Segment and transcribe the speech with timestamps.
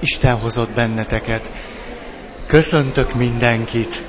[0.00, 1.50] Isten hozott benneteket.
[2.46, 4.04] Köszöntök mindenkit.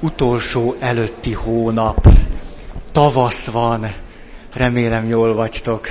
[0.00, 2.08] Utolsó előtti hónap.
[2.92, 3.94] Tavasz van.
[4.54, 5.88] Remélem jól vagytok.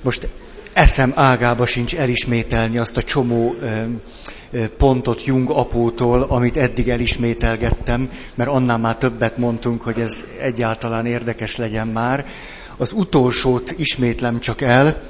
[0.00, 0.28] Most
[0.72, 8.50] eszem ágába sincs elismételni azt a csomó ö, pontot Jung apótól, amit eddig elismételgettem, mert
[8.50, 12.26] annál már többet mondtunk, hogy ez egyáltalán érdekes legyen már.
[12.76, 15.02] Az utolsót ismétlem csak el,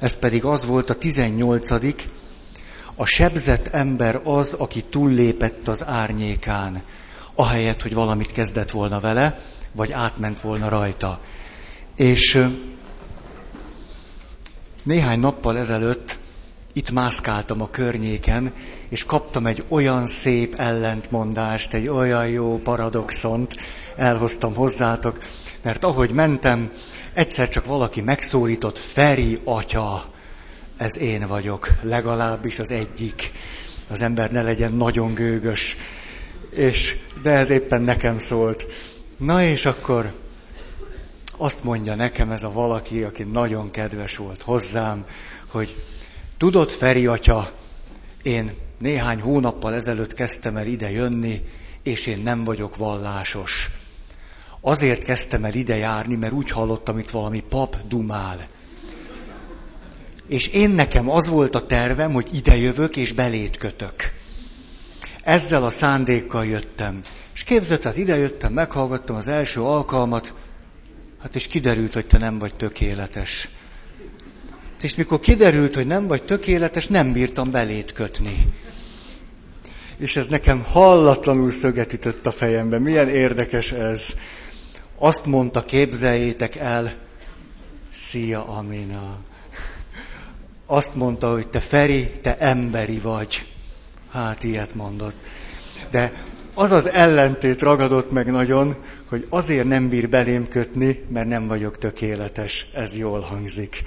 [0.00, 1.70] ez pedig az volt a 18.
[2.94, 6.82] A sebzett ember az, aki túllépett az árnyékán,
[7.34, 9.40] ahelyett, hogy valamit kezdett volna vele,
[9.72, 11.20] vagy átment volna rajta.
[11.96, 12.46] És
[14.82, 16.18] néhány nappal ezelőtt
[16.72, 18.52] itt mászkáltam a környéken,
[18.88, 23.56] és kaptam egy olyan szép ellentmondást, egy olyan jó paradoxont,
[23.96, 25.18] elhoztam hozzátok,
[25.62, 26.72] mert ahogy mentem,
[27.12, 30.04] egyszer csak valaki megszólított, Feri atya,
[30.76, 33.30] ez én vagyok, legalábbis az egyik.
[33.88, 35.76] Az ember ne legyen nagyon gőgös.
[36.50, 38.66] És, de ez éppen nekem szólt.
[39.16, 40.12] Na és akkor
[41.36, 45.04] azt mondja nekem ez a valaki, aki nagyon kedves volt hozzám,
[45.46, 45.76] hogy
[46.36, 47.52] tudod, Feri atya,
[48.22, 51.44] én néhány hónappal ezelőtt kezdtem el ide jönni,
[51.82, 53.70] és én nem vagyok vallásos.
[54.60, 58.48] Azért kezdtem el ide járni, mert úgy hallottam, itt valami pap dumál.
[60.28, 63.94] És én nekem az volt a tervem, hogy ide jövök és belét kötök.
[65.22, 67.00] Ezzel a szándékkal jöttem.
[67.34, 70.34] És képzett, hát ide jöttem, meghallgattam az első alkalmat,
[71.22, 73.48] hát és kiderült, hogy te nem vagy tökéletes.
[74.82, 78.46] És mikor kiderült, hogy nem vagy tökéletes, nem bírtam belét kötni.
[79.96, 82.78] És ez nekem hallatlanul szöget ütött a fejembe.
[82.78, 84.16] Milyen érdekes ez.
[85.02, 86.92] Azt mondta, képzeljétek el,
[87.92, 89.18] szia Amina.
[90.66, 93.46] Azt mondta, hogy te Feri, te emberi vagy.
[94.10, 95.14] Hát ilyet mondott.
[95.90, 96.12] De
[96.54, 98.76] az az ellentét ragadott meg nagyon,
[99.08, 102.66] hogy azért nem bír belém kötni, mert nem vagyok tökéletes.
[102.74, 103.82] Ez jól hangzik.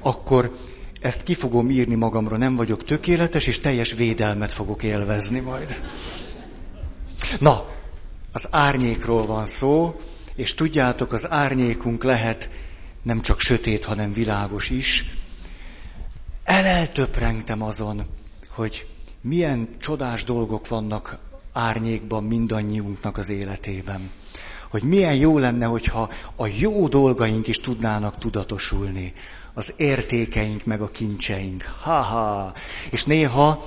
[0.00, 0.56] Akkor
[1.00, 5.80] ezt ki fogom írni magamra, nem vagyok tökéletes, és teljes védelmet fogok élvezni majd.
[7.38, 7.66] Na,
[8.32, 10.00] az árnyékról van szó,
[10.36, 12.48] és tudjátok, az árnyékunk lehet
[13.02, 15.04] nem csak sötét, hanem világos is.
[16.44, 18.02] Eleltöprengtem azon,
[18.48, 18.86] hogy
[19.20, 21.18] milyen csodás dolgok vannak
[21.52, 24.10] árnyékban mindannyiunknak az életében.
[24.70, 29.12] Hogy milyen jó lenne, hogyha a jó dolgaink is tudnának tudatosulni.
[29.54, 31.62] Az értékeink meg a kincseink.
[31.80, 32.54] Ha-ha!
[32.90, 33.64] És néha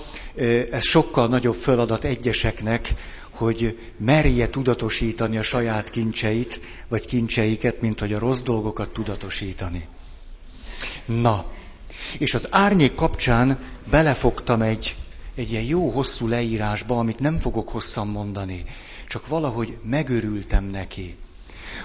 [0.72, 2.94] ez sokkal nagyobb feladat egyeseknek,
[3.38, 9.88] hogy merje tudatosítani a saját kincseit, vagy kincseiket, mint hogy a rossz dolgokat tudatosítani.
[11.06, 11.46] Na,
[12.18, 13.60] és az árnyék kapcsán
[13.90, 14.96] belefogtam egy,
[15.36, 18.64] egy ilyen jó hosszú leírásba, amit nem fogok hosszan mondani,
[19.08, 21.16] csak valahogy megörültem neki,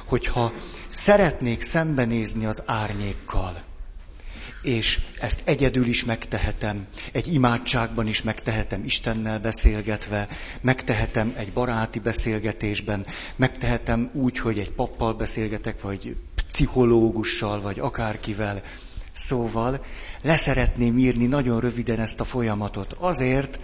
[0.06, 0.52] hogyha
[0.88, 3.62] szeretnék szembenézni az árnyékkal,
[4.62, 10.28] és ezt egyedül is megtehetem, egy imádságban is megtehetem, Istennel beszélgetve,
[10.60, 13.06] megtehetem egy baráti beszélgetésben,
[13.36, 18.62] megtehetem úgy, hogy egy pappal beszélgetek, vagy pszichológussal, vagy akárkivel.
[19.12, 19.84] Szóval
[20.22, 22.96] leszeretném írni nagyon röviden ezt a folyamatot.
[22.98, 23.58] Azért,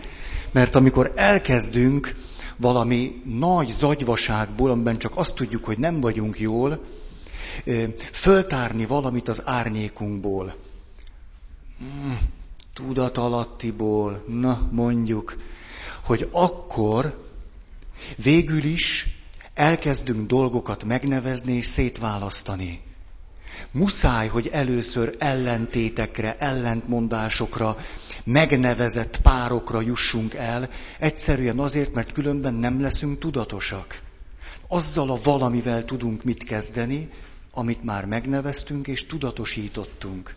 [0.53, 2.15] mert amikor elkezdünk
[2.57, 6.85] valami nagy zagyvaságból, amiben csak azt tudjuk, hogy nem vagyunk jól,
[8.13, 10.55] föltárni valamit az árnyékunkból,
[12.75, 15.37] tudatalattiból, na mondjuk,
[16.05, 17.27] hogy akkor
[18.17, 19.07] végül is
[19.55, 22.81] elkezdünk dolgokat megnevezni és szétválasztani.
[23.73, 27.77] Muszáj, hogy először ellentétekre, ellentmondásokra,
[28.25, 34.01] megnevezett párokra jussunk el, egyszerűen azért, mert különben nem leszünk tudatosak.
[34.69, 37.11] Azzal a valamivel tudunk mit kezdeni,
[37.53, 40.35] amit már megneveztünk és tudatosítottunk.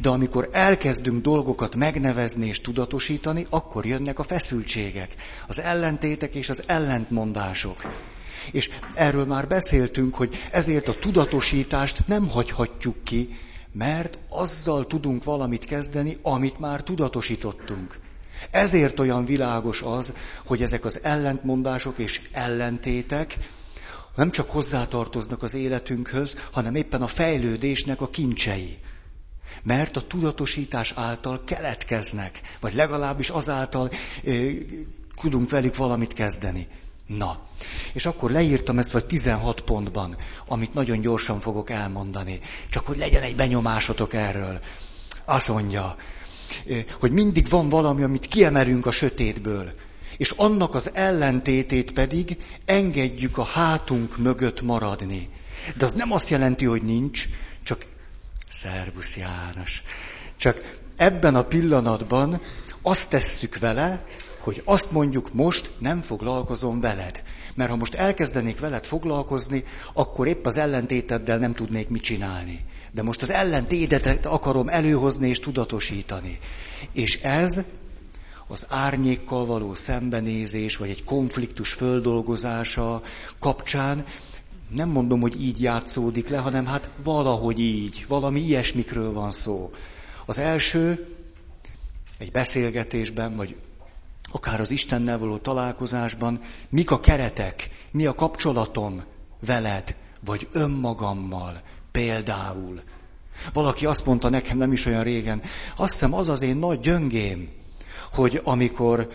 [0.00, 5.14] De amikor elkezdünk dolgokat megnevezni és tudatosítani, akkor jönnek a feszültségek,
[5.46, 7.76] az ellentétek és az ellentmondások.
[8.52, 13.36] És erről már beszéltünk, hogy ezért a tudatosítást nem hagyhatjuk ki,
[13.72, 17.98] mert azzal tudunk valamit kezdeni, amit már tudatosítottunk.
[18.50, 20.14] Ezért olyan világos az,
[20.46, 23.36] hogy ezek az ellentmondások és ellentétek
[24.16, 28.78] nem csak hozzátartoznak az életünkhöz, hanem éppen a fejlődésnek a kincsei
[29.62, 33.90] mert a tudatosítás által keletkeznek, vagy legalábbis azáltal
[34.24, 34.50] ö,
[35.22, 36.68] tudunk velük valamit kezdeni.
[37.06, 37.40] Na,
[37.92, 40.16] és akkor leírtam ezt vagy 16 pontban,
[40.46, 44.60] amit nagyon gyorsan fogok elmondani, csak hogy legyen egy benyomásotok erről.
[45.24, 45.96] Azt mondja,
[47.00, 49.72] hogy mindig van valami, amit kiemelünk a sötétből,
[50.16, 55.28] és annak az ellentétét pedig engedjük a hátunk mögött maradni.
[55.76, 57.26] De az nem azt jelenti, hogy nincs,
[57.64, 57.86] csak
[58.52, 59.82] szervusz János.
[60.36, 62.40] Csak ebben a pillanatban
[62.82, 64.04] azt tesszük vele,
[64.38, 67.22] hogy azt mondjuk, most nem foglalkozom veled.
[67.54, 72.64] Mert ha most elkezdenék veled foglalkozni, akkor épp az ellentéteddel nem tudnék mit csinálni.
[72.90, 76.38] De most az ellentétet akarom előhozni és tudatosítani.
[76.92, 77.62] És ez
[78.48, 83.02] az árnyékkal való szembenézés, vagy egy konfliktus földolgozása
[83.38, 84.04] kapcsán
[84.74, 89.72] nem mondom, hogy így játszódik le, hanem hát valahogy így, valami ilyesmikről van szó.
[90.26, 91.06] Az első,
[92.18, 93.56] egy beszélgetésben, vagy
[94.32, 99.04] akár az Istennel való találkozásban, mik a keretek, mi a kapcsolatom
[99.46, 102.82] veled, vagy önmagammal, például.
[103.52, 105.42] Valaki azt mondta nekem nem is olyan régen,
[105.76, 107.48] azt hiszem az az én nagy gyöngém,
[108.12, 109.08] hogy amikor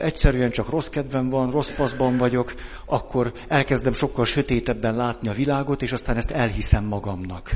[0.00, 2.54] egyszerűen csak rossz kedvem van, rossz paszban vagyok,
[2.86, 7.50] akkor elkezdem sokkal sötétebben látni a világot, és aztán ezt elhiszem magamnak.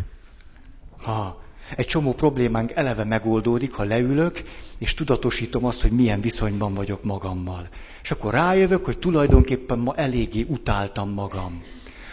[1.02, 1.42] Ha
[1.76, 4.42] egy csomó problémánk eleve megoldódik, ha leülök,
[4.78, 7.68] és tudatosítom azt, hogy milyen viszonyban vagyok magammal.
[8.02, 11.62] És akkor rájövök, hogy tulajdonképpen ma eléggé utáltam magam.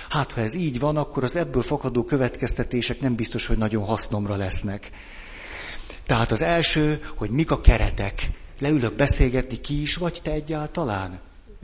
[0.09, 4.35] Hát, ha ez így van, akkor az ebből fakadó következtetések nem biztos, hogy nagyon hasznomra
[4.35, 4.89] lesznek.
[6.05, 8.29] Tehát az első, hogy mik a keretek.
[8.59, 11.19] Leülök beszélgetni, ki is vagy te egyáltalán?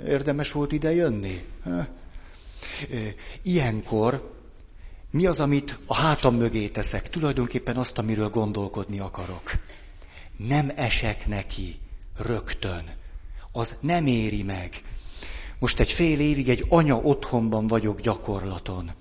[0.08, 1.46] Érdemes volt ide jönni?
[3.42, 4.32] Ilyenkor
[5.12, 7.10] mi az, amit a hátam mögé teszek?
[7.10, 9.52] Tulajdonképpen azt, amiről gondolkodni akarok.
[10.38, 11.80] Nem esek neki
[12.18, 12.96] rögtön.
[13.52, 14.82] Az nem éri meg.
[15.60, 18.92] Most egy fél évig egy anya otthonban vagyok gyakorlaton.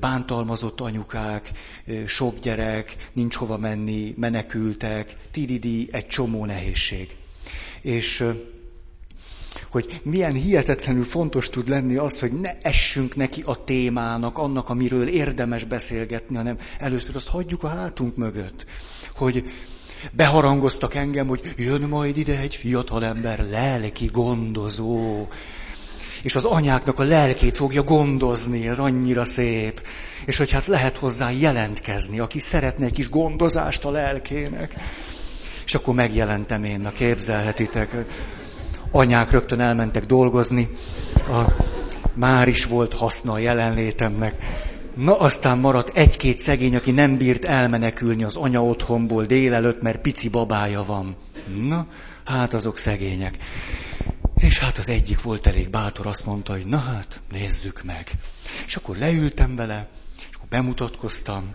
[0.00, 1.50] Bántalmazott anyukák,
[2.06, 7.16] sok gyerek, nincs hova menni, menekültek, tididi, egy csomó nehézség.
[7.80, 8.24] És
[9.70, 15.08] hogy milyen hihetetlenül fontos tud lenni az, hogy ne essünk neki a témának, annak, amiről
[15.08, 18.66] érdemes beszélgetni, hanem először azt hagyjuk a hátunk mögött.
[19.14, 19.50] Hogy
[20.12, 25.26] beharangoztak engem, hogy jön majd ide egy fiatalember, lelki gondozó,
[26.26, 29.86] és az anyáknak a lelkét fogja gondozni, ez annyira szép.
[30.24, 34.74] És hogy hát lehet hozzá jelentkezni, aki szeretne egy kis gondozást a lelkének.
[35.66, 38.04] És akkor megjelentem én, na képzelhetitek
[38.90, 40.68] anyák rögtön elmentek dolgozni,
[41.14, 41.64] a,
[42.14, 44.34] már is volt haszna a jelenlétemnek.
[44.94, 50.28] Na aztán maradt egy-két szegény, aki nem bírt elmenekülni az anya otthonból délelőtt, mert pici
[50.28, 51.16] babája van.
[51.68, 51.86] Na,
[52.24, 53.36] hát azok szegények.
[54.40, 58.10] És hát az egyik volt elég bátor, azt mondta, hogy na hát, nézzük meg.
[58.66, 59.88] És akkor leültem vele,
[60.18, 61.54] és akkor bemutatkoztam.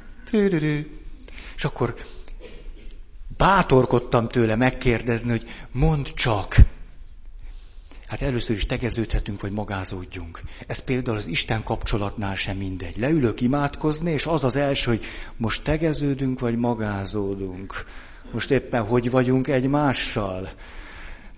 [1.55, 1.95] És akkor
[3.37, 6.55] bátorkodtam tőle megkérdezni, hogy mondd csak,
[8.11, 10.41] Hát először is tegeződhetünk, vagy magázódjunk.
[10.67, 12.97] Ez például az Isten kapcsolatnál sem mindegy.
[12.97, 15.03] Leülök imádkozni, és az az első, hogy
[15.37, 17.85] most tegeződünk, vagy magázódunk.
[18.31, 20.49] Most éppen hogy vagyunk egymással.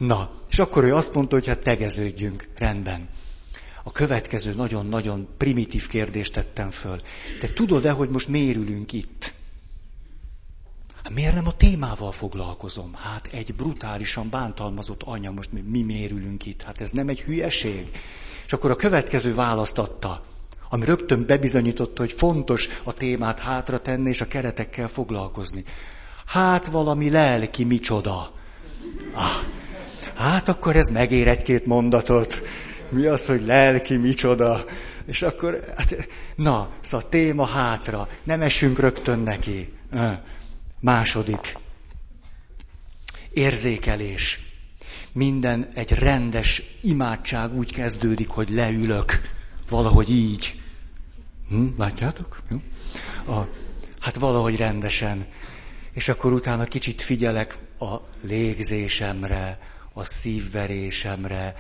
[0.08, 2.50] Na, és akkor ő azt mondta, hogy hát tegeződjünk.
[2.58, 3.10] Rendben.
[3.84, 7.00] A következő nagyon-nagyon primitív kérdést tettem föl.
[7.40, 9.34] Te tudod-e, hogy most mérülünk itt?
[11.04, 12.94] Hát miért nem a témával foglalkozom?
[12.94, 16.62] Hát egy brutálisan bántalmazott anya, most mi mérülünk itt?
[16.62, 17.92] Hát ez nem egy hülyeség?
[18.46, 20.26] És akkor a következő választ adta,
[20.70, 25.64] ami rögtön bebizonyította, hogy fontos a témát hátra tenni és a keretekkel foglalkozni.
[26.26, 28.32] Hát valami lelki micsoda.
[29.14, 29.62] Ah,
[30.16, 32.42] hát akkor ez megér egy-két mondatot.
[32.90, 34.66] Mi az, hogy lelki micsoda?
[35.06, 39.74] És akkor, hát, na, szóval téma hátra, nem esünk rögtön neki.
[40.80, 41.58] Második.
[43.32, 44.40] Érzékelés.
[45.12, 49.22] Minden egy rendes imádság úgy kezdődik, hogy leülök.
[49.70, 50.62] Valahogy így.
[51.50, 52.42] Hm, látjátok?
[52.50, 52.58] Jó?
[53.34, 53.48] A,
[54.00, 55.28] hát valahogy rendesen.
[55.94, 59.60] És akkor utána kicsit figyelek a légzésemre,
[59.94, 61.56] a szívverésemre,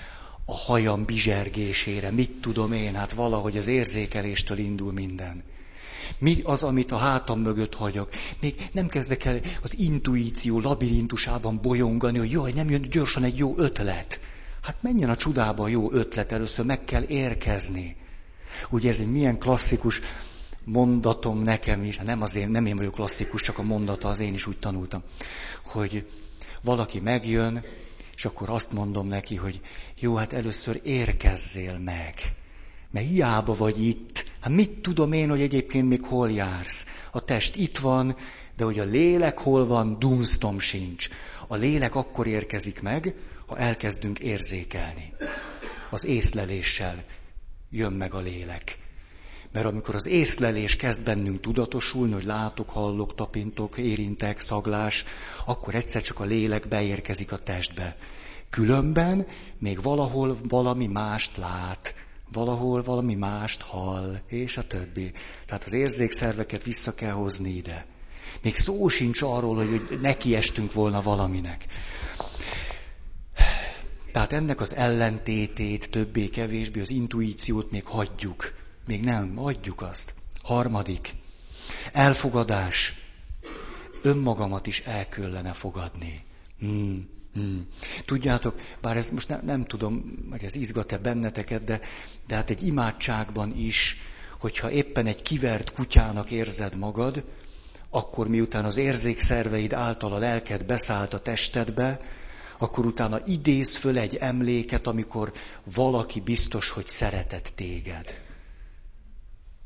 [0.45, 5.43] a hajam bizsergésére, mit tudom én, hát valahogy az érzékeléstől indul minden.
[6.17, 8.09] Mi az, amit a hátam mögött hagyok?
[8.39, 13.53] Még nem kezdek el az intuíció labirintusában bolyongani, hogy jaj, nem jön gyorsan egy jó
[13.57, 14.19] ötlet.
[14.61, 17.95] Hát menjen a csodába a jó ötlet, először meg kell érkezni.
[18.69, 20.01] Ugye ez egy milyen klasszikus
[20.63, 24.33] mondatom nekem is, nem az én, nem én vagyok klasszikus, csak a mondata, az én
[24.33, 25.03] is úgy tanultam,
[25.63, 26.07] hogy
[26.63, 27.63] valaki megjön,
[28.15, 29.61] és akkor azt mondom neki, hogy
[29.99, 32.13] jó, hát először érkezzél meg.
[32.91, 36.85] Mert hiába vagy itt, hát mit tudom én, hogy egyébként még hol jársz?
[37.11, 38.15] A test itt van,
[38.57, 41.09] De hogy a lélek hol van, dunsztom sincs.
[41.47, 43.15] A lélek akkor érkezik meg,
[43.45, 45.13] ha elkezdünk érzékelni.
[45.89, 47.03] Az észleléssel
[47.69, 48.77] jön meg a lélek.
[49.53, 55.05] Mert amikor az észlelés kezd bennünk tudatosulni, hogy látok, hallok, tapintok, érintek, szaglás,
[55.45, 57.97] akkor egyszer csak a lélek beérkezik a testbe.
[58.49, 59.27] Különben
[59.59, 61.95] még valahol valami mást lát,
[62.31, 65.11] valahol valami mást hall, és a többi.
[65.45, 67.85] Tehát az érzékszerveket vissza kell hozni ide.
[68.41, 71.65] Még szó sincs arról, hogy nekiestünk volna valaminek.
[74.11, 78.61] Tehát ennek az ellentétét, többé-kevésbé, az intuíciót még hagyjuk.
[78.85, 80.15] Még nem, adjuk azt.
[80.41, 81.15] Harmadik.
[81.91, 82.93] Elfogadás.
[84.01, 86.23] Önmagamat is el kellene fogadni.
[86.59, 87.09] Hmm.
[87.33, 87.67] Hmm.
[88.05, 89.93] Tudjátok, bár ez most ne, nem tudom,
[90.29, 91.79] meg ez izgat-e benneteket, de,
[92.27, 93.97] de hát egy imádságban is,
[94.39, 97.23] hogyha éppen egy kivert kutyának érzed magad,
[97.89, 101.99] akkor miután az érzékszerveid által a lelked beszállt a testedbe,
[102.57, 105.33] akkor utána idéz föl egy emléket, amikor
[105.75, 108.22] valaki biztos, hogy szeretett téged.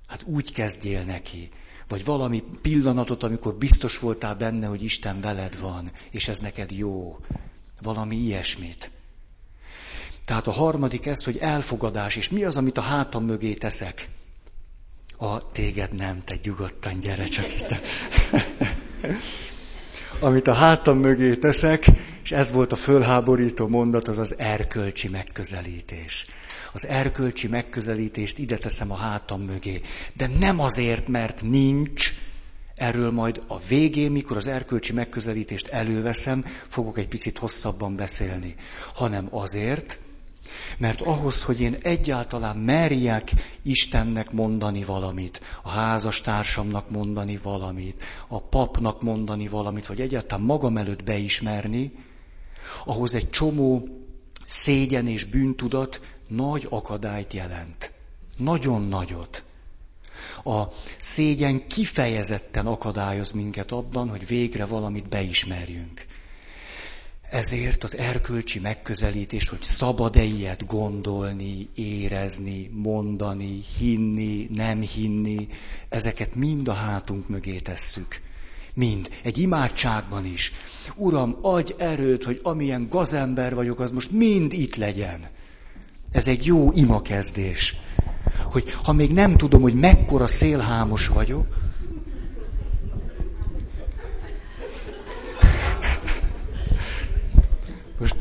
[0.08, 1.50] Hát úgy kezdjél neki.
[1.88, 7.18] Vagy valami pillanatot, amikor biztos voltál benne, hogy Isten veled van, és ez neked jó.
[7.82, 8.92] Valami ilyesmit.
[10.26, 12.16] Tehát a harmadik ez, hogy elfogadás.
[12.16, 14.10] És mi az, amit a hátam mögé teszek?
[15.18, 17.76] A téged nem, te nyugodtan gyere csak itt.
[20.20, 21.86] amit a hátam mögé teszek,
[22.24, 26.26] és ez volt a fölháborító mondat, az az erkölcsi megközelítés.
[26.74, 29.82] Az erkölcsi megközelítést ide teszem a hátam mögé.
[30.14, 32.14] De nem azért, mert nincs,
[32.76, 38.56] erről majd a végén, mikor az erkölcsi megközelítést előveszem, fogok egy picit hosszabban beszélni,
[38.94, 40.00] hanem azért,
[40.78, 43.32] mert ahhoz, hogy én egyáltalán merjek
[43.62, 51.04] Istennek mondani valamit, a házastársamnak mondani valamit, a papnak mondani valamit, vagy egyáltalán magam előtt
[51.04, 51.92] beismerni,
[52.86, 53.88] ahhoz egy csomó
[54.46, 57.91] szégyen és bűntudat nagy akadályt jelent.
[58.38, 59.43] Nagyon nagyot.
[60.43, 60.63] A
[60.98, 66.05] szégyen kifejezetten akadályoz minket abban, hogy végre valamit beismerjünk.
[67.29, 75.48] Ezért az erkölcsi megközelítés, hogy szabad-e ilyet gondolni, érezni, mondani, hinni, nem hinni,
[75.89, 78.22] ezeket mind a hátunk mögé tesszük.
[78.74, 79.10] Mind.
[79.24, 80.51] Egy imádságban is.
[80.96, 85.29] Uram, adj erőt, hogy amilyen gazember vagyok, az most mind itt legyen.
[86.12, 87.78] Ez egy jó imakezdés.
[88.44, 91.46] Hogy ha még nem tudom, hogy mekkora szélhámos vagyok,
[98.00, 98.16] Most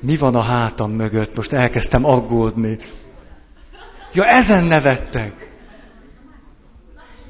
[0.00, 1.36] mi van a hátam mögött?
[1.36, 2.78] Most elkezdtem aggódni.
[4.12, 5.50] Ja, ezen nevettek.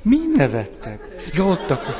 [0.02, 1.31] Mi nevettek?
[1.33, 1.95] Ja, ott akkor.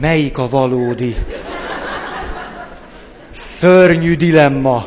[0.00, 1.16] Melyik a valódi?
[3.30, 4.86] Szörnyű dilemma.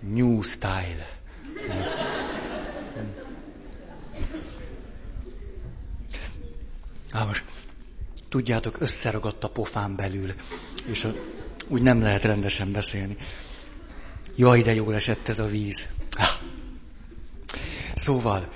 [0.00, 1.06] New style.
[7.12, 7.44] Á, most
[8.28, 10.34] tudjátok, összeragadt a pofán belül,
[10.86, 11.14] és a,
[11.68, 13.16] úgy nem lehet rendesen beszélni.
[14.38, 15.86] Jaj, de jól esett ez a víz.
[17.94, 18.52] Szóval,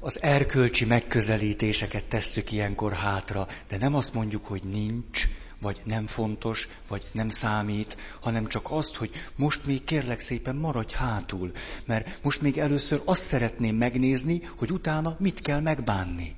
[0.00, 5.28] az erkölcsi megközelítéseket tesszük ilyenkor hátra, de nem azt mondjuk, hogy nincs,
[5.60, 10.94] vagy nem fontos, vagy nem számít, hanem csak azt, hogy most még kérlek szépen maradj
[10.94, 11.52] hátul,
[11.84, 16.34] mert most még először azt szeretném megnézni, hogy utána mit kell megbánni.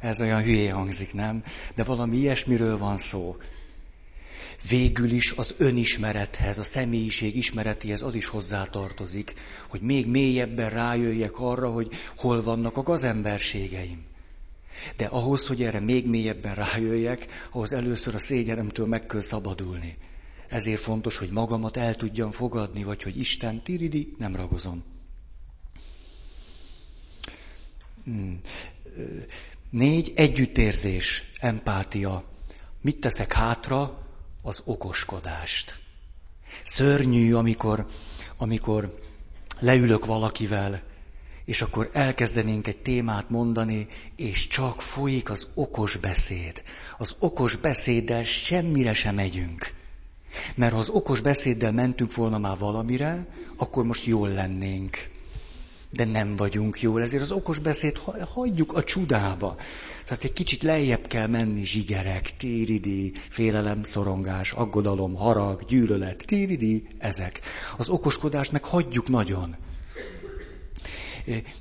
[0.00, 1.44] Ez olyan hülye hangzik, nem?
[1.74, 3.36] De valami ilyesmiről van szó.
[4.68, 9.34] Végül is az önismerethez, a személyiség ismeretéhez az is hozzátartozik,
[9.68, 14.04] hogy még mélyebben rájöjjek arra, hogy hol vannak a gazemberségeim.
[14.96, 19.96] De ahhoz, hogy erre még mélyebben rájöjjek, ahhoz először a szégyenemtől meg kell szabadulni.
[20.48, 24.84] Ezért fontos, hogy magamat el tudjam fogadni, vagy hogy Isten, tiridi, nem ragozom.
[28.04, 28.40] Hmm.
[29.70, 32.24] Négy, együttérzés, empátia.
[32.80, 34.07] Mit teszek hátra?
[34.48, 35.80] Az okoskodást.
[36.62, 37.86] Szörnyű, amikor,
[38.36, 38.98] amikor
[39.58, 40.82] leülök valakivel,
[41.44, 43.86] és akkor elkezdenénk egy témát mondani,
[44.16, 46.62] és csak folyik az okos beszéd.
[46.98, 49.74] Az okos beszéddel semmire sem megyünk.
[50.54, 53.26] Mert ha az okos beszéddel mentünk volna már valamire,
[53.56, 55.10] akkor most jól lennénk.
[55.90, 57.96] De nem vagyunk jól, ezért az okos beszéd
[58.32, 59.56] hagyjuk a csudába.
[60.04, 67.40] Tehát egy kicsit lejjebb kell menni zsigerek, tíridi, félelem, szorongás, aggodalom, harag, gyűlölet, tíridi, ezek.
[67.76, 69.56] Az okoskodást meg hagyjuk nagyon.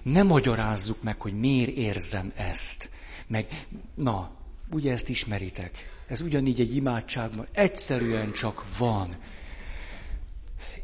[0.04, 2.90] Nem magyarázzuk meg, hogy miért érzem ezt.
[3.28, 3.48] Meg,
[3.96, 4.32] na,
[4.72, 5.72] ugye ezt ismeritek.
[6.08, 9.16] Ez ugyanígy egy imádságban egyszerűen csak van.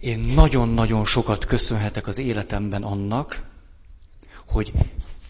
[0.04, 3.44] Én nagyon-nagyon sokat köszönhetek az életemben annak,
[4.48, 4.74] hogy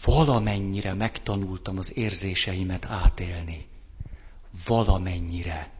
[0.05, 3.67] valamennyire megtanultam az érzéseimet átélni.
[4.67, 5.71] Valamennyire.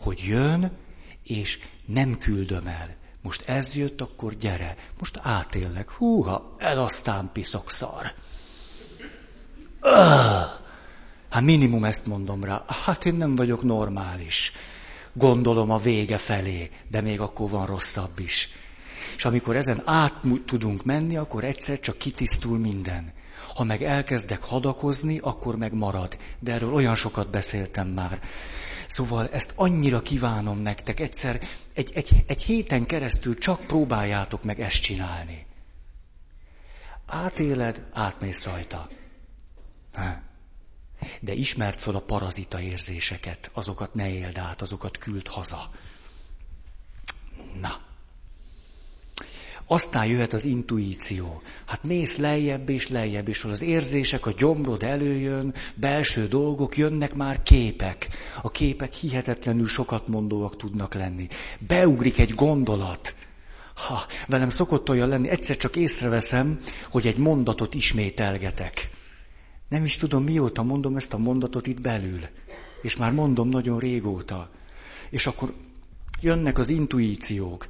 [0.00, 0.76] Hogy jön,
[1.22, 2.96] és nem küldöm el.
[3.22, 4.76] Most ez jött, akkor gyere.
[4.98, 5.90] Most átélek.
[5.90, 8.12] Húha, ez aztán piszokszar.
[11.30, 12.64] Hát minimum ezt mondom rá.
[12.84, 14.52] Hát én nem vagyok normális.
[15.18, 18.48] Gondolom a vége felé, de még akkor van rosszabb is.
[19.16, 23.12] És amikor ezen át tudunk menni, akkor egyszer csak kitisztul minden.
[23.54, 26.18] Ha meg elkezdek hadakozni, akkor meg marad.
[26.38, 28.20] De erről olyan sokat beszéltem már.
[28.86, 31.40] Szóval ezt annyira kívánom nektek, egyszer
[31.74, 35.46] egy, egy, egy héten keresztül csak próbáljátok meg ezt csinálni.
[37.06, 38.88] Átéled, átmész rajta.
[41.20, 45.70] De ismert föl a parazita érzéseket, azokat ne éld át, azokat küld haza.
[47.60, 47.84] Na.
[49.68, 51.42] Aztán jöhet az intuíció.
[51.66, 57.42] Hát mész lejjebb és lejjebb, és az érzések, a gyomrod előjön, belső dolgok, jönnek már
[57.42, 58.08] képek.
[58.42, 61.28] A képek hihetetlenül sokat mondóak tudnak lenni.
[61.58, 63.14] Beugrik egy gondolat.
[63.74, 66.60] Ha, velem szokott olyan lenni, egyszer csak észreveszem,
[66.90, 68.90] hogy egy mondatot ismételgetek.
[69.68, 72.20] Nem is tudom, mióta mondom ezt a mondatot itt belül.
[72.82, 74.50] És már mondom nagyon régóta.
[75.10, 75.54] És akkor
[76.20, 77.66] jönnek az intuíciók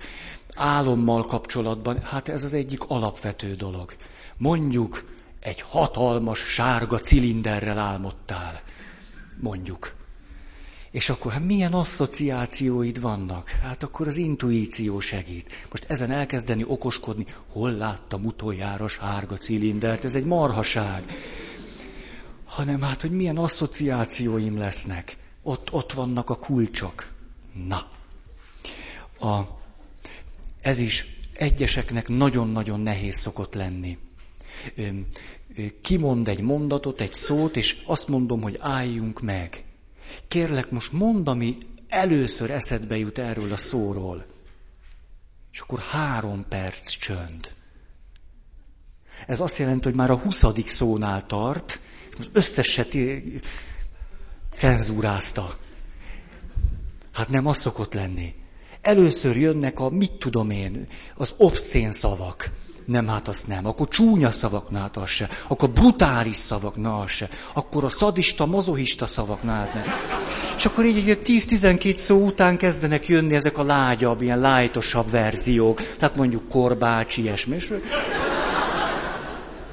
[0.55, 3.95] álommal kapcsolatban, hát ez az egyik alapvető dolog.
[4.37, 5.05] Mondjuk
[5.41, 8.63] egy hatalmas sárga cilinderrel álmodtál.
[9.41, 9.95] Mondjuk.
[10.91, 13.49] És akkor hát milyen asszociációid vannak?
[13.49, 15.67] Hát akkor az intuíció segít.
[15.71, 21.05] Most ezen elkezdeni okoskodni, hol láttam utoljára sárga cilindert, ez egy marhaság.
[22.47, 25.17] Hanem hát, hogy milyen asszociációim lesznek.
[25.43, 27.13] Ott, ott vannak a kulcsok.
[27.67, 27.91] Na.
[29.29, 29.41] A,
[30.61, 33.99] ez is egyeseknek nagyon-nagyon nehéz szokott lenni.
[35.83, 39.65] Kimond egy mondatot, egy szót, és azt mondom, hogy álljunk meg.
[40.29, 44.27] Kérlek, most mondd, ami először eszedbe jut erről a szóról.
[45.53, 47.55] És akkor három perc csönd.
[49.27, 51.81] Ez azt jelenti, hogy már a huszadik szónál tart,
[52.17, 52.97] most összeset
[54.55, 55.59] cenzúrázta.
[57.13, 58.35] Hát nem az szokott lenni
[58.87, 62.51] először jönnek a, mit tudom én, az obszén szavak.
[62.85, 63.67] Nem, hát azt nem.
[63.67, 65.29] Akkor csúnya szavak, na hát az se.
[65.49, 67.29] Akkor brutális szavak, na az se.
[67.55, 69.85] Akkor a szadista, mazohista szavak, na hát nem.
[70.57, 75.83] És akkor így, így 10-12 szó után kezdenek jönni ezek a lágyabb, ilyen lájtosabb verziók.
[75.97, 77.55] Tehát mondjuk korbács, ilyesmi.
[77.55, 77.73] És,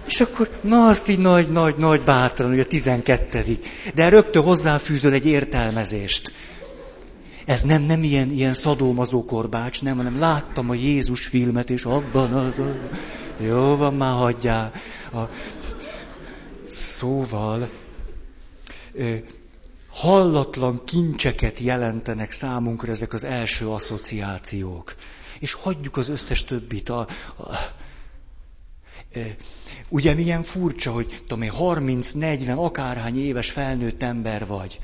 [0.06, 3.60] és akkor, na azt így nagy, nagy, nagy bátran, hogy a 12
[3.96, 6.34] De rögtön hozzáfűzöl egy értelmezést.
[7.46, 12.34] Ez nem, nem ilyen, ilyen szadómazó korbács, nem, hanem láttam a Jézus filmet, és abban
[12.34, 12.54] az...
[13.40, 14.72] Jó van, már hagyjál.
[15.14, 15.20] A...
[16.68, 17.70] Szóval,
[19.90, 24.96] hallatlan kincseket jelentenek számunkra ezek az első asszociációk.
[25.40, 26.90] És hagyjuk az összes többit.
[26.90, 27.44] A, a,
[29.94, 34.80] ugye milyen furcsa, hogy tudom én, 30-40, akárhány éves felnőtt ember vagy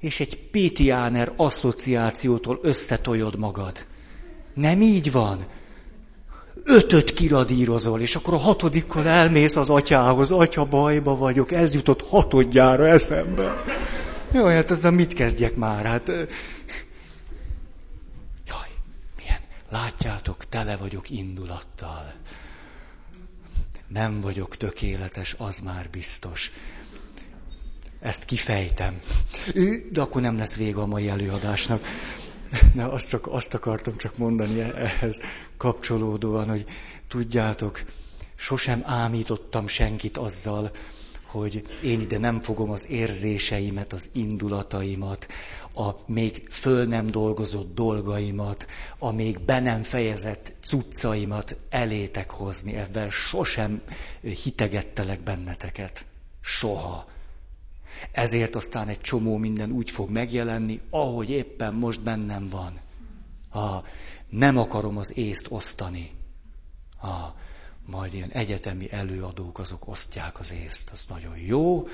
[0.00, 3.86] és egy Pétiáner asszociációtól összetoljod magad.
[4.54, 5.46] Nem így van.
[6.64, 12.86] Ötöt kiradírozol, és akkor a hatodikkor elmész az atyához, atya bajba vagyok, ez jutott hatodjára
[12.86, 13.64] eszembe.
[14.32, 15.84] Jó, hát ezzel mit kezdjek már?
[15.84, 16.06] Hát...
[19.16, 19.40] Milyen,
[19.70, 22.12] látjátok, tele vagyok indulattal.
[23.88, 26.52] Nem vagyok tökéletes, az már biztos.
[28.00, 29.00] Ezt kifejtem.
[29.92, 31.84] De akkor nem lesz vége a mai előadásnak.
[32.74, 35.20] De azt, csak, azt akartam csak mondani ehhez
[35.56, 36.64] kapcsolódóan, hogy
[37.08, 37.82] tudjátok,
[38.34, 40.70] sosem ámítottam senkit azzal,
[41.26, 45.26] hogy én ide nem fogom az érzéseimet, az indulataimat,
[45.74, 48.66] a még föl nem dolgozott dolgaimat,
[48.98, 52.74] a még be nem fejezett cuccaimat elétek hozni.
[52.74, 53.82] Ebben sosem
[54.20, 56.06] hitegettelek benneteket.
[56.40, 57.06] Soha.
[58.12, 62.80] Ezért aztán egy csomó minden úgy fog megjelenni, ahogy éppen most bennem van.
[63.48, 63.84] Ha
[64.28, 66.10] nem akarom az észt osztani.
[66.96, 67.36] Ha
[67.86, 71.88] majd ilyen egyetemi előadók azok osztják az észt, az nagyon jó.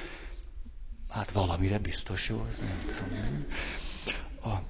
[1.08, 3.46] Hát valamire biztos jó, nem tudom.
[4.54, 4.62] A,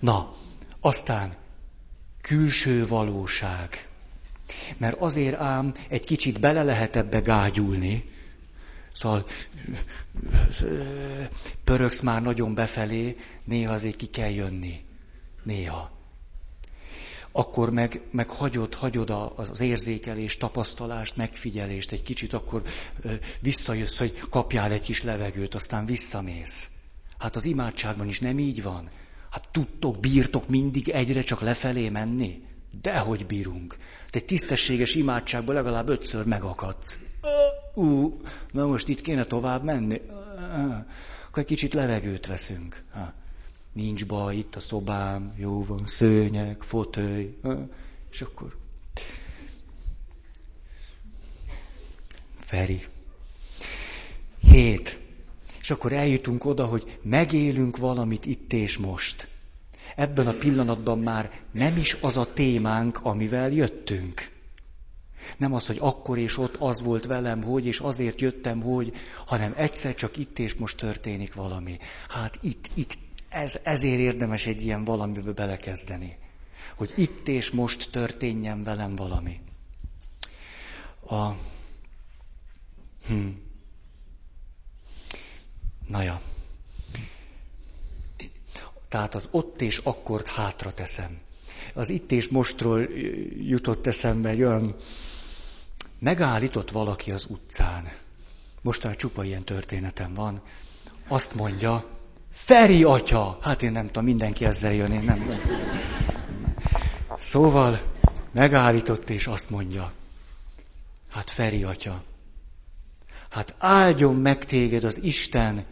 [0.00, 0.36] na,
[0.80, 1.36] aztán
[2.20, 3.88] külső valóság.
[4.76, 8.04] Mert azért ám egy kicsit bele lehet ebbe gágyulni,
[8.98, 9.26] Szóval
[11.64, 14.84] pöröksz már nagyon befelé, néha azért ki kell jönni.
[15.42, 15.97] Néha.
[17.38, 22.62] Akkor meg, meg hagyod, hagyod az érzékelést, tapasztalást, megfigyelést egy kicsit, akkor
[23.40, 26.68] visszajössz, hogy kapjál egy kis levegőt, aztán visszamész.
[27.18, 28.88] Hát az imádságban is nem így van.
[29.30, 32.42] Hát tudtok, bírtok mindig egyre csak lefelé menni?
[32.82, 33.76] Dehogy bírunk.
[34.10, 37.00] Te egy tisztességes imádságban legalább ötször megakadsz.
[37.74, 38.20] Ú,
[38.52, 40.00] na most itt kéne tovább menni.
[41.28, 42.84] Akkor egy kicsit levegőt veszünk.
[43.78, 47.38] Nincs baj, itt a szobám, jó van, szőnyek, fotőj.
[48.10, 48.56] És akkor...
[52.36, 52.84] Feri.
[54.40, 54.98] Hét.
[55.60, 59.28] És akkor eljutunk oda, hogy megélünk valamit itt és most.
[59.96, 64.30] Ebben a pillanatban már nem is az a témánk, amivel jöttünk.
[65.36, 68.92] Nem az, hogy akkor és ott az volt velem, hogy, és azért jöttem, hogy,
[69.26, 71.78] hanem egyszer csak itt és most történik valami.
[72.08, 76.16] Hát itt, itt, ez, ezért érdemes egy ilyen valamibe belekezdeni.
[76.76, 79.40] Hogy itt és most történjen velem valami.
[81.06, 81.28] A...
[83.06, 83.28] Hm.
[85.86, 86.20] Na ja.
[88.88, 91.18] Tehát az ott és akkort hátra teszem.
[91.74, 92.82] Az itt és mostról
[93.40, 94.76] jutott eszembe egy olyan,
[95.98, 97.92] megállított valaki az utcán.
[98.62, 100.42] Mostan csupa ilyen történetem van.
[101.08, 101.97] Azt mondja,
[102.44, 103.38] Feri atya!
[103.42, 105.40] Hát én nem tudom, mindenki ezzel jön, én nem.
[107.18, 107.80] Szóval
[108.32, 109.92] megállított és azt mondja,
[111.12, 112.02] hát Feri atya,
[113.30, 115.64] hát áldjon meg téged az Isten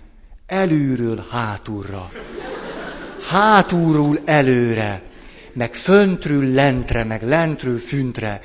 [0.47, 2.11] előről hátulra
[3.29, 5.03] hátulról előre,
[5.53, 8.41] meg föntről lentre, meg lentről füntre.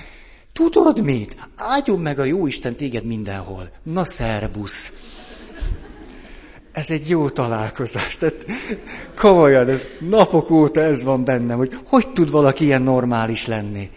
[0.54, 1.36] Tudod mit?
[1.56, 3.72] Áldjon meg a jó Isten téged mindenhol.
[3.84, 4.94] Na, szerbusz!
[6.72, 8.18] Ez egy jó találkozás.
[8.18, 8.46] Tehát
[9.16, 13.90] komolyan, ez napok óta ez van bennem, hogy hogy tud valaki ilyen normális lenni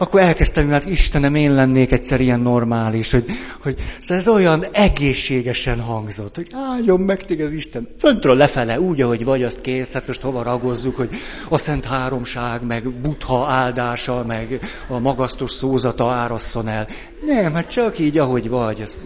[0.00, 3.24] akkor elkezdtem, hogy hát Istenem, én lennék egyszer ilyen normális, hogy,
[3.62, 7.88] hogy szóval ez olyan egészségesen hangzott, hogy áldjon meg téged az Isten.
[7.98, 11.08] Föntről lefele, úgy, ahogy vagy, azt kész, hát most hova ragozzuk, hogy
[11.48, 16.86] a Szent Háromság, meg Butha áldása, meg a magasztos szózata árasszon el.
[17.26, 18.80] Nem, hát csak így, ahogy vagy.
[18.80, 18.98] Ez,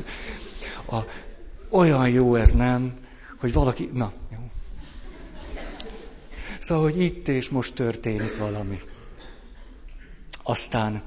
[0.91, 0.97] a,
[1.75, 2.99] olyan jó ez, nem?
[3.39, 4.51] Hogy valaki, na, jó.
[6.59, 8.81] Szóval, hogy itt és most történik valami.
[10.43, 11.03] Aztán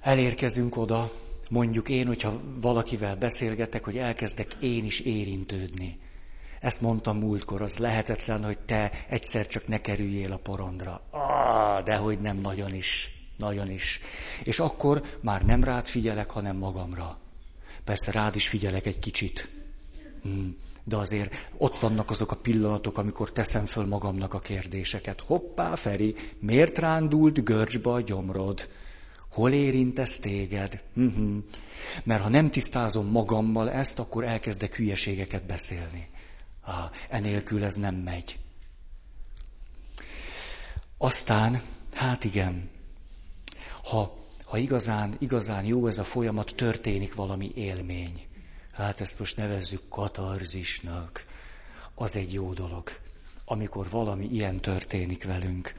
[0.00, 1.10] elérkezünk oda,
[1.50, 5.98] mondjuk én, hogyha valakivel beszélgetek, hogy elkezdek én is érintődni.
[6.60, 11.00] Ezt mondtam múltkor, az lehetetlen, hogy te egyszer csak ne kerüljél a porondra.
[11.10, 14.00] Ah, de hogy nem nagyon is, nagyon is.
[14.44, 17.18] És akkor már nem rád figyelek, hanem magamra.
[17.84, 19.48] Persze rád is figyelek egy kicsit.
[20.22, 25.20] Hmm de azért ott vannak azok a pillanatok, amikor teszem föl magamnak a kérdéseket.
[25.20, 28.68] Hoppá, Feri, miért rándult görcsbe a gyomrod?
[29.30, 30.82] Hol érint ez téged?
[30.96, 31.36] Uh-huh.
[32.04, 36.08] Mert ha nem tisztázom magammal ezt, akkor elkezdek hülyeségeket beszélni.
[36.60, 38.38] Ah, enélkül ez nem megy.
[40.98, 42.70] Aztán, hát igen,
[43.82, 44.23] ha,
[44.54, 48.26] ha igazán, igazán jó ez a folyamat, történik valami élmény
[48.72, 51.24] hát ezt most nevezzük katarzisnak,
[51.94, 52.90] az egy jó dolog,
[53.44, 55.74] amikor valami ilyen történik velünk.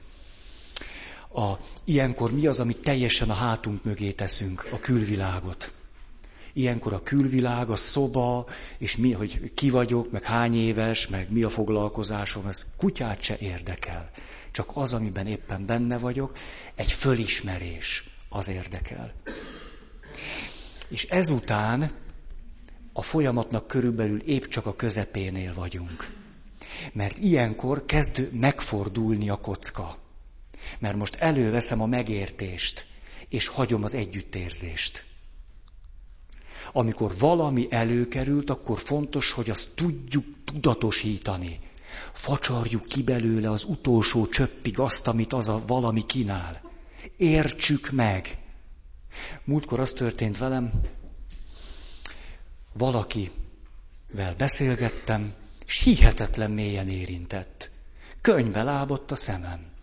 [1.34, 5.74] A, ilyenkor mi az, amit teljesen a hátunk mögé teszünk, a külvilágot.
[6.54, 11.44] Ilyenkor a külvilág, a szoba, és mi, hogy ki vagyok, meg hány éves, meg mi
[11.44, 14.10] a foglalkozásom, ez kutyát se érdekel.
[14.52, 16.38] Csak az, amiben éppen benne vagyok,
[16.76, 19.14] egy fölismerés, az érdekel.
[20.88, 21.92] És ezután
[22.94, 26.12] a folyamatnak körülbelül épp csak a közepénél vagyunk.
[26.94, 29.98] Mert ilyenkor kezd megfordulni a kocka.
[30.80, 32.86] Mert most előveszem a megértést,
[33.30, 35.06] és hagyom az együttérzést.
[36.72, 41.60] Amikor valami előkerült, akkor fontos, hogy azt tudjuk tudatosítani.
[42.14, 46.66] Facsarjuk ki belőle az utolsó csöppig azt, amit az a valami kínál.
[47.18, 48.38] Értsük meg.
[49.44, 50.72] Múltkor az történt velem,
[52.74, 55.34] valakivel beszélgettem,
[55.66, 57.72] és hihetetlen mélyen érintett.
[58.22, 59.74] Könyve lábott a szemem.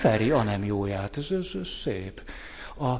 [0.00, 2.30] Feri, a nem jóját, ez, ez, ez szép.
[2.78, 2.94] A,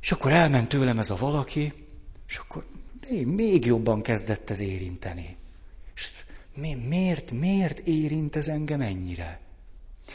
[0.00, 1.72] és akkor elment tőlem ez a valaki,
[2.28, 2.66] és akkor
[3.08, 5.36] még, még jobban kezdett ez érinteni.
[5.94, 6.10] És
[6.54, 9.40] mi, miért, miért érint ez engem ennyire?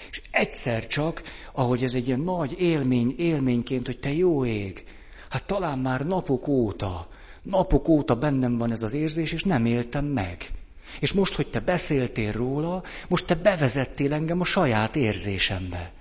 [0.10, 1.22] És egyszer csak,
[1.54, 4.84] ahogy ez egy ilyen nagy élmény, élményként, hogy te jó ég,
[5.30, 7.08] hát talán már napok óta,
[7.42, 10.52] napok óta bennem van ez az érzés, és nem éltem meg.
[11.00, 15.92] És most, hogy te beszéltél róla, most te bevezettél engem a saját érzésembe.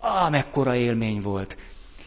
[0.00, 1.56] Á, mekkora élmény volt.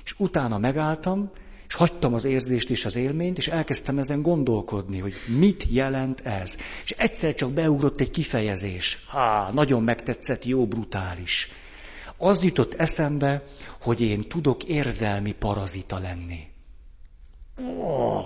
[0.03, 1.31] És utána megálltam,
[1.67, 6.57] és hagytam az érzést és az élményt, és elkezdtem ezen gondolkodni, hogy mit jelent ez.
[6.83, 8.99] És egyszer csak beugrott egy kifejezés.
[9.07, 11.49] Há, nagyon megtetszett, jó, brutális.
[12.17, 13.43] Az jutott eszembe,
[13.81, 16.39] hogy én tudok érzelmi parazita lenni.
[17.57, 18.25] Oh,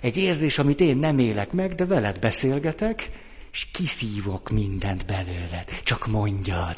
[0.00, 3.10] egy érzés, amit én nem élek meg, de veled beszélgetek,
[3.52, 5.80] és kiszívok mindent belőled.
[5.82, 6.76] Csak mondjad.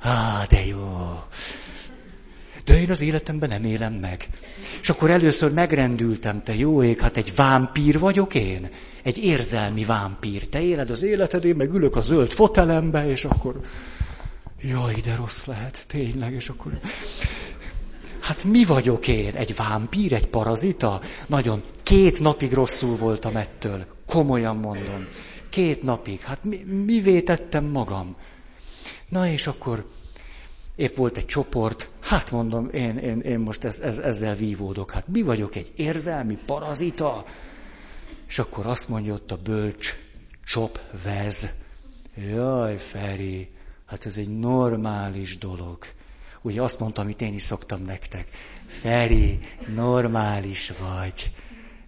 [0.00, 1.22] Á, de jó.
[2.66, 4.28] De én az életemben nem élem meg.
[4.80, 8.70] És akkor először megrendültem, te jó ég, hát egy vámpír vagyok én.
[9.02, 10.48] Egy érzelmi vámpír.
[10.48, 13.60] Te éled az életed, én meg ülök a zöld fotelembe, és akkor...
[14.60, 16.78] Jaj, de rossz lehet, tényleg, és akkor...
[18.20, 19.34] Hát mi vagyok én?
[19.34, 21.00] Egy vámpír, egy parazita?
[21.26, 21.62] Nagyon.
[21.82, 23.86] Két napig rosszul voltam ettől.
[24.06, 25.06] Komolyan mondom.
[25.48, 26.20] Két napig.
[26.20, 28.16] Hát mi, mivé tettem magam?
[29.08, 29.86] Na és akkor
[30.76, 34.90] épp volt egy csoport, hát mondom, én, én, én most ez, ez, ezzel vívódok.
[34.90, 37.24] Hát mi vagyok, egy érzelmi parazita?
[38.28, 39.94] És akkor azt mondja ott a bölcs,
[40.44, 41.48] csop, vez.
[42.14, 43.50] Jaj, Feri,
[43.86, 45.84] hát ez egy normális dolog.
[46.42, 48.28] Ugye azt mondtam, amit én is szoktam nektek.
[48.66, 49.38] Feri,
[49.74, 51.32] normális vagy.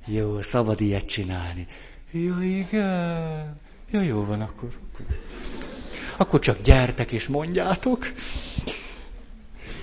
[0.05, 1.66] Jó, szabad ilyet csinálni.
[2.11, 3.61] Ja, igen.
[3.90, 4.68] Ja, jó van akkor.
[6.16, 8.12] Akkor csak gyertek és mondjátok.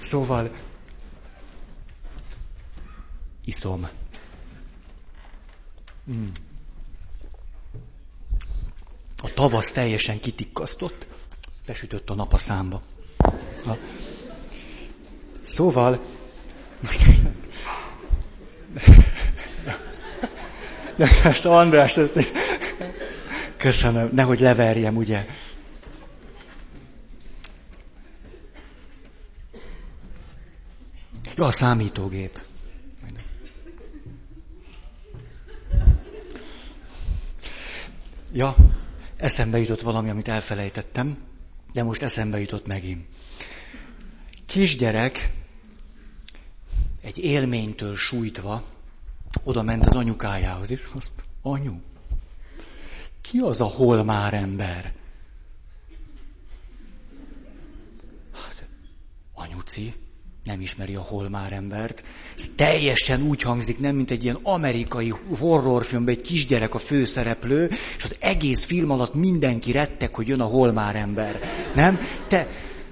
[0.06, 0.52] Szóval,
[3.46, 3.88] iszom.
[6.06, 6.32] Hmm.
[9.24, 11.08] A tavasz teljesen kitikkasztott,
[11.66, 12.82] besütött a nap a számba.
[13.64, 13.78] Ha.
[15.44, 16.06] Szóval,
[20.96, 22.34] de ezt András, ezt
[23.58, 25.26] köszönöm, nehogy leverjem, ugye.
[31.36, 32.42] Ja, a számítógép.
[38.32, 38.56] Ja,
[39.16, 41.18] eszembe jutott valami, amit elfelejtettem,
[41.74, 43.08] de most eszembe jutott megint.
[44.46, 45.32] Kisgyerek
[47.02, 48.64] egy élménytől sújtva
[49.44, 51.82] oda ment az anyukájához, és azt anyu,
[53.22, 54.94] ki az a holmár ember?
[58.34, 58.68] Hát,
[59.34, 60.05] anyuci,
[60.46, 62.04] nem ismeri a holmár embert.
[62.38, 68.04] Ez teljesen úgy hangzik, nem mint egy ilyen amerikai horrorfilmben egy kisgyerek a főszereplő, és
[68.04, 71.40] az egész film alatt mindenki rettek, hogy jön a holmár ember.
[71.76, 72.00] Nem?
[72.28, 72.48] Te,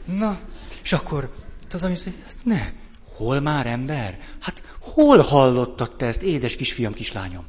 [0.05, 0.39] na,
[0.83, 1.33] és akkor
[1.71, 2.71] az anyu mondja, hát ne,
[3.15, 4.19] holmár ember?
[4.39, 7.45] Hát hol hallottad te ezt, édes kisfiam, kislányom?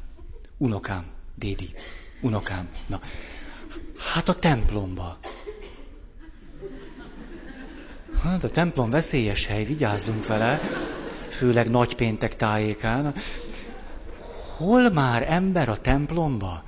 [0.57, 1.73] Unokám, dédi,
[2.21, 2.69] unokám.
[2.87, 3.01] Na,
[4.13, 5.19] hát a templomba.
[8.23, 10.61] Hát a templom veszélyes hely, vigyázzunk vele,
[11.29, 13.13] főleg nagypéntek tájékán.
[14.57, 16.63] Hol már ember a templomba?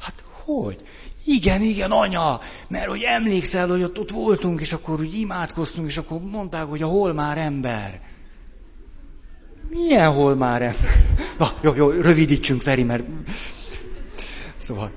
[0.00, 0.84] Hát hogy?
[1.24, 5.96] Igen, igen, anya, mert hogy emlékszel, hogy ott, ott voltunk, és akkor úgy imádkoztunk, és
[5.96, 8.00] akkor mondták, hogy a hol már ember.
[9.68, 11.04] Milyen hol már ember?
[11.38, 13.04] Na, jó, jó, rövidítsünk, Feri, mert...
[14.58, 14.90] Szóval,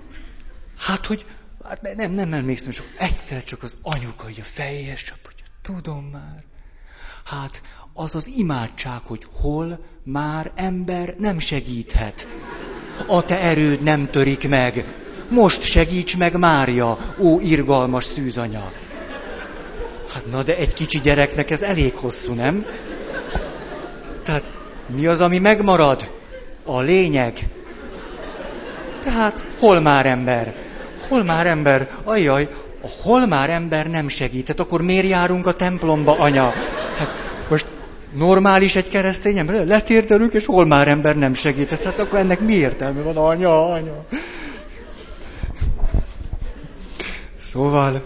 [0.77, 1.25] hát, hogy
[1.63, 5.17] hát nem, nem emlékszem, és egyszer csak az anyuka, hogy a fejéhez csap,
[5.75, 6.43] Tudom már.
[7.25, 7.61] Hát
[7.93, 12.27] az az imádság, hogy hol már ember nem segíthet.
[13.07, 14.85] A te erőd nem törik meg.
[15.29, 18.71] Most segíts meg Mária, ó irgalmas szűzanya.
[20.13, 22.65] Hát na, de egy kicsi gyereknek ez elég hosszú, nem?
[24.23, 24.51] Tehát
[24.85, 26.11] mi az, ami megmarad?
[26.63, 27.49] A lényeg.
[29.03, 30.55] Tehát hol már ember?
[31.07, 31.91] Hol már ember?
[32.03, 32.49] Ajjaj,
[32.87, 36.53] a hol már ember nem segített, akkor miért járunk a templomba, anya?
[36.97, 37.09] Hát
[37.49, 37.65] most
[38.13, 39.65] normális egy keresztény ember?
[39.65, 41.83] Letérdelünk, és hol már ember nem segített.
[41.83, 44.05] Hát akkor ennek mi értelme van, anya, anya?
[47.39, 48.05] Szóval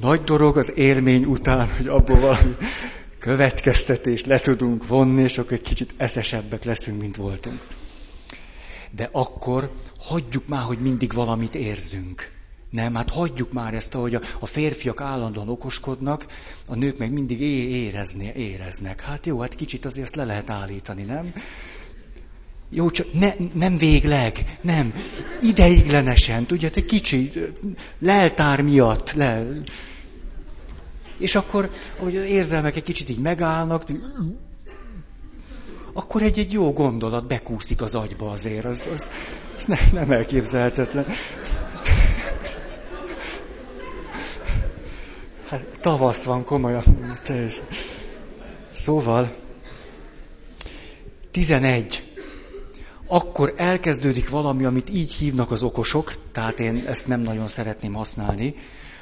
[0.00, 2.56] nagy dolog az élmény után, hogy abból valami
[3.18, 7.60] következtetést le tudunk vonni, és akkor egy kicsit eszesebbek leszünk, mint voltunk.
[8.90, 12.37] De akkor hagyjuk már, hogy mindig valamit érzünk.
[12.70, 16.26] Nem, hát hagyjuk már ezt, ahogy a, a férfiak állandóan okoskodnak,
[16.66, 19.00] a nők meg mindig é- érezni, éreznek.
[19.00, 21.32] Hát jó, hát kicsit azért ezt le lehet állítani, nem?
[22.70, 24.94] Jó, csak ne, nem végleg, nem.
[25.40, 27.32] Ideiglenesen, tudjátok, kicsi,
[27.98, 29.12] leltár miatt.
[29.12, 29.46] Le.
[31.18, 33.84] És akkor, ahogy az érzelmek egy kicsit így megállnak,
[35.92, 38.64] akkor egy-egy jó gondolat bekúszik az agyba azért.
[38.64, 39.10] Az, az,
[39.56, 41.06] az ne, nem elképzelhetetlen.
[45.48, 46.84] Hát tavasz van, komolyan.
[47.22, 47.66] Teljesen.
[48.72, 49.34] Szóval,
[51.30, 52.12] 11
[53.06, 58.54] akkor elkezdődik valami, amit így hívnak az okosok, tehát én ezt nem nagyon szeretném használni,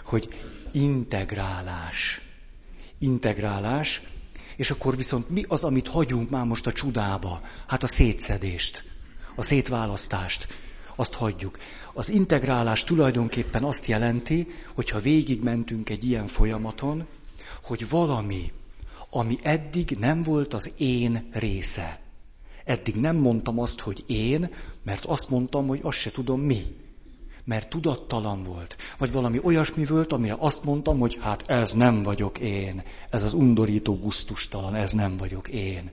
[0.04, 0.28] hogy
[0.72, 2.20] integrálás.
[2.98, 4.02] Integrálás,
[4.56, 7.40] és akkor viszont mi az, amit hagyunk már most a csudába?
[7.66, 8.84] Hát a szétszedést,
[9.36, 10.46] a szétválasztást,
[10.96, 11.58] azt hagyjuk.
[11.92, 17.06] Az integrálás tulajdonképpen azt jelenti, hogyha végigmentünk egy ilyen folyamaton,
[17.62, 18.52] hogy valami,
[19.10, 22.00] ami eddig nem volt az én része,
[22.66, 24.50] Eddig nem mondtam azt, hogy én,
[24.82, 26.62] mert azt mondtam, hogy azt se tudom mi.
[27.44, 28.76] Mert tudattalan volt.
[28.98, 32.82] Vagy valami olyasmi volt, amire azt mondtam, hogy hát ez nem vagyok én.
[33.10, 35.90] Ez az undorító guztustalan, ez nem vagyok én.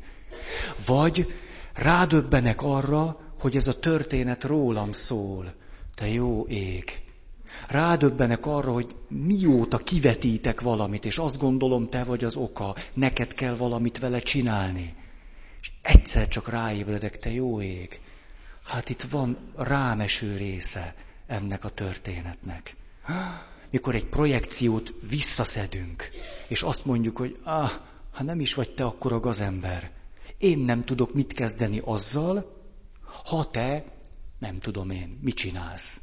[0.86, 1.34] Vagy
[1.74, 5.54] rádöbbenek arra, hogy ez a történet rólam szól.
[5.96, 7.02] Te jó ég.
[7.68, 13.56] Rádöbbenek arra, hogy mióta kivetítek valamit, és azt gondolom, te vagy az oka, neked kell
[13.56, 14.96] valamit vele csinálni.
[15.62, 18.00] És egyszer csak ráébredek, te jó ég,
[18.64, 20.96] hát itt van rámeső része
[21.28, 22.76] ennek a történetnek.
[23.70, 26.10] Mikor egy projekciót visszaszedünk,
[26.48, 27.72] és azt mondjuk, hogy ah,
[28.12, 29.92] ha nem is vagy te akkor a gazember.
[30.38, 32.62] Én nem tudok mit kezdeni azzal,
[33.24, 33.86] ha te,
[34.40, 36.02] nem tudom én, mit csinálsz.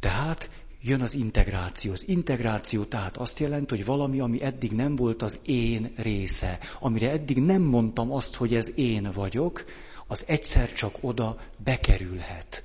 [0.00, 0.50] Tehát
[0.82, 1.92] jön az integráció.
[1.92, 7.10] Az integráció tehát azt jelenti, hogy valami, ami eddig nem volt az én része, amire
[7.10, 9.64] eddig nem mondtam azt, hogy ez én vagyok,
[10.06, 12.64] az egyszer csak oda bekerülhet.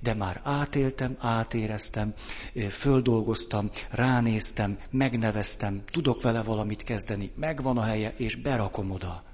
[0.00, 2.14] De már átéltem, átéreztem,
[2.70, 9.24] földolgoztam, ránéztem, megneveztem, tudok vele valamit kezdeni, megvan a helye, és berakom oda.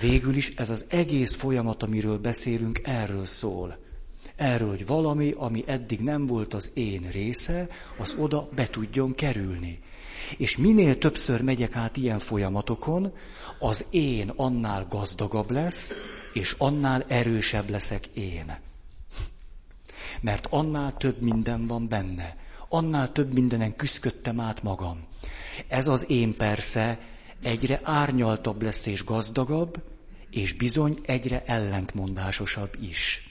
[0.00, 3.86] Végül is ez az egész folyamat, amiről beszélünk, erről szól
[4.38, 9.80] erről, hogy valami, ami eddig nem volt az én része, az oda be tudjon kerülni.
[10.36, 13.12] És minél többször megyek át ilyen folyamatokon,
[13.58, 15.94] az én annál gazdagabb lesz,
[16.32, 18.58] és annál erősebb leszek én.
[20.20, 22.36] Mert annál több minden van benne.
[22.68, 25.04] Annál több mindenen küzdködtem át magam.
[25.68, 26.98] Ez az én persze
[27.42, 29.82] egyre árnyaltabb lesz és gazdagabb,
[30.30, 33.22] és bizony egyre ellentmondásosabb is.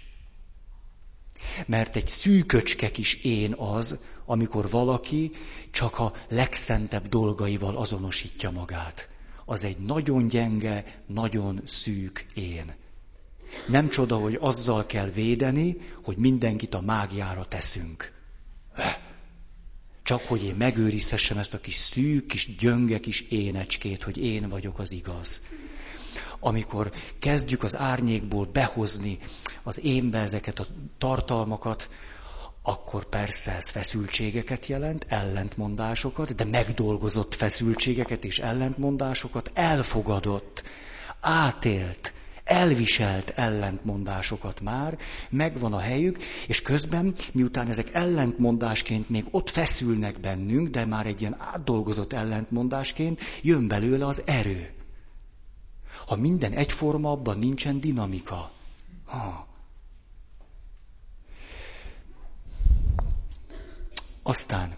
[1.65, 5.31] Mert egy szűköcske kis én az, amikor valaki
[5.71, 9.09] csak a legszentebb dolgaival azonosítja magát.
[9.45, 12.75] Az egy nagyon gyenge, nagyon szűk én.
[13.67, 18.13] Nem csoda, hogy azzal kell védeni, hogy mindenkit a mágiára teszünk.
[20.07, 24.79] Csak hogy én megőrizhessem ezt a kis szűk, kis gyönge kis énecskét, hogy én vagyok
[24.79, 25.41] az igaz.
[26.39, 29.19] Amikor kezdjük az árnyékból behozni
[29.63, 30.65] az énbe ezeket a
[30.97, 31.89] tartalmakat,
[32.61, 40.63] akkor persze ez feszültségeket jelent, ellentmondásokat, de megdolgozott feszültségeket és ellentmondásokat, elfogadott,
[41.19, 42.13] átélt,
[42.47, 44.97] elviselt ellentmondásokat már,
[45.29, 51.21] megvan a helyük, és közben, miután ezek ellentmondásként még ott feszülnek bennünk, de már egy
[51.21, 54.71] ilyen átdolgozott ellentmondásként, jön belőle az erő.
[56.07, 58.51] Ha minden egyforma, abban nincsen dinamika.
[59.05, 59.47] Ha.
[64.23, 64.75] Aztán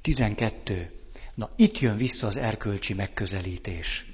[0.00, 1.01] 12.
[1.34, 4.06] Na, itt jön vissza az erkölcsi megközelítés.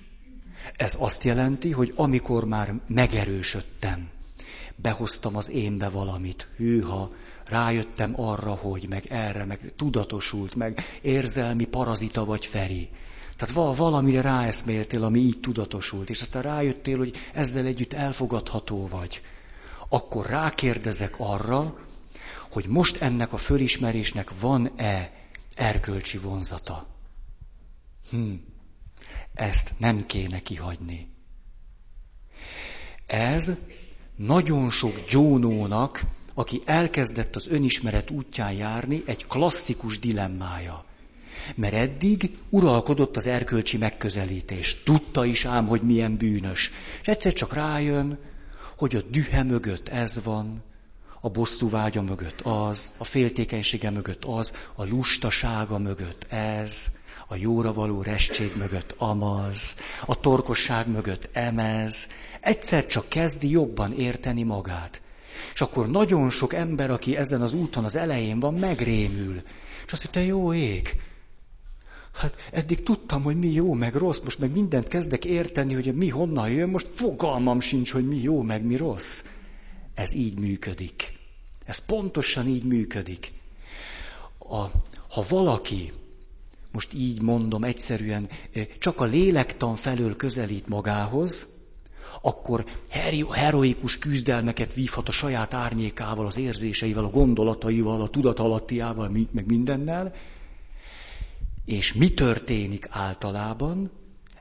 [0.76, 4.10] Ez azt jelenti, hogy amikor már megerősödtem,
[4.76, 7.12] behoztam az énbe valamit, hűha,
[7.44, 12.88] rájöttem arra, hogy meg erre, meg tudatosult, meg érzelmi parazita vagy Feri.
[13.36, 19.22] Tehát valamire ráeszméltél, ami így tudatosult, és aztán rájöttél, hogy ezzel együtt elfogadható vagy.
[19.88, 21.78] Akkor rákérdezek arra,
[22.50, 25.12] hogy most ennek a fölismerésnek van-e
[25.54, 26.86] erkölcsi vonzata.
[28.10, 28.32] Hm,
[29.34, 31.08] ezt nem kéne kihagyni.
[33.06, 33.52] Ez
[34.16, 36.02] nagyon sok gyónónak,
[36.34, 40.84] aki elkezdett az önismeret útján járni, egy klasszikus dilemmája.
[41.54, 44.82] Mert eddig uralkodott az erkölcsi megközelítés.
[44.82, 46.70] Tudta is ám, hogy milyen bűnös.
[47.00, 48.18] És egyszer csak rájön,
[48.76, 50.62] hogy a dühe mögött ez van,
[51.20, 56.90] a bosszú vágya mögött az, a féltékenysége mögött az, a lustasága mögött ez,
[57.28, 59.76] a jóra való restség mögött amaz,
[60.06, 62.08] a torkosság mögött emez.
[62.40, 65.00] Egyszer csak kezdi jobban érteni magát.
[65.54, 69.42] És akkor nagyon sok ember, aki ezen az úton az elején van, megrémül.
[69.86, 71.00] És azt mondja, jó ég,
[72.18, 76.08] Hát eddig tudtam, hogy mi jó, meg rossz, most meg mindent kezdek érteni, hogy mi
[76.08, 79.24] honnan jön, most fogalmam sincs, hogy mi jó, meg mi rossz.
[79.94, 81.18] Ez így működik.
[81.64, 83.32] Ez pontosan így működik.
[84.38, 84.64] A,
[85.08, 85.92] ha valaki,
[86.72, 88.28] most így mondom egyszerűen,
[88.78, 91.56] csak a lélektan felől közelít magához,
[92.22, 92.64] akkor
[93.30, 100.14] heroikus küzdelmeket vívhat a saját árnyékával, az érzéseivel, a gondolataival, a tudatalattiával, meg mindennel.
[101.64, 103.90] És mi történik általában?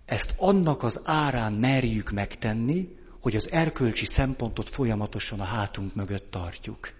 [0.05, 6.96] Ezt annak az árán merjük megtenni, hogy az erkölcsi szempontot folyamatosan a hátunk mögött tartjuk.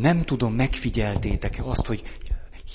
[0.00, 2.02] Nem tudom, megfigyeltétek-e azt, hogy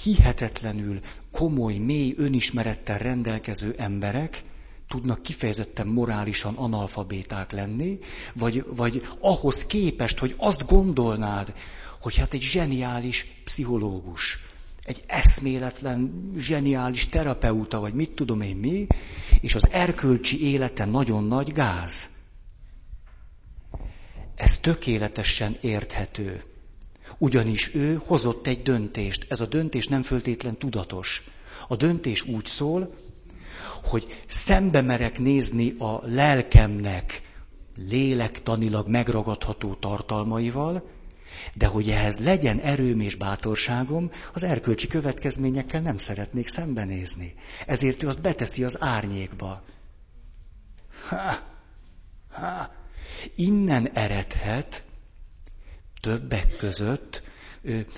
[0.04, 1.00] hihetetlenül
[1.32, 4.44] komoly, mély önismerettel rendelkező emberek
[4.88, 8.00] tudnak kifejezetten morálisan analfabéták lenni,
[8.36, 11.54] vagy, vagy ahhoz képest, hogy azt gondolnád,
[12.02, 14.40] hogy hát egy zseniális pszichológus,
[14.84, 18.88] egy eszméletlen, zseniális terapeuta, vagy mit tudom én mi,
[19.42, 22.10] és az erkölcsi élete nagyon nagy gáz.
[24.36, 26.44] Ez tökéletesen érthető.
[27.24, 29.26] Ugyanis ő hozott egy döntést.
[29.30, 31.24] Ez a döntés nem föltétlen tudatos.
[31.68, 32.94] A döntés úgy szól,
[33.84, 37.22] hogy szembe merek nézni a lelkemnek
[37.76, 40.90] lélektanilag megragadható tartalmaival,
[41.54, 47.34] de hogy ehhez legyen erőm és bátorságom, az erkölcsi következményekkel nem szeretnék szembenézni.
[47.68, 49.64] Ezért ő azt beteszi az árnyékba.
[51.10, 51.38] Ha,
[52.32, 52.72] ha.
[53.36, 54.84] Innen eredhet
[56.04, 57.24] többek között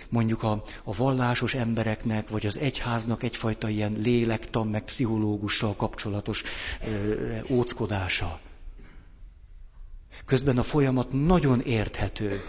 [0.10, 6.44] mondjuk a, a vallásos embereknek, vagy az egyháznak egyfajta ilyen lélektan, meg pszichológussal kapcsolatos
[6.88, 8.40] ö, óckodása.
[10.26, 12.42] Közben a folyamat nagyon érthető.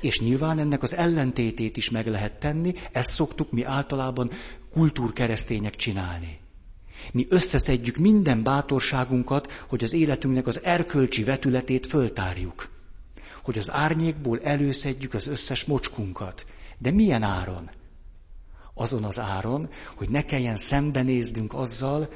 [0.00, 4.30] És nyilván ennek az ellentétét is meg lehet tenni, ezt szoktuk mi általában
[4.70, 6.38] kultúrkeresztények csinálni.
[7.12, 12.73] Mi összeszedjük minden bátorságunkat, hogy az életünknek az erkölcsi vetületét föltárjuk
[13.44, 16.46] hogy az árnyékból előszedjük az összes mocskunkat.
[16.78, 17.70] De milyen áron?
[18.74, 22.08] Azon az áron, hogy ne kelljen szembenéznünk azzal,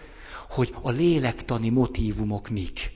[0.48, 2.92] hogy a lélektani motívumok mik.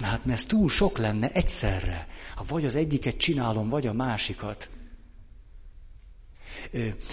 [0.00, 2.08] Na hát, mert ez túl sok lenne egyszerre.
[2.34, 4.68] Ha vagy az egyiket csinálom, vagy a másikat.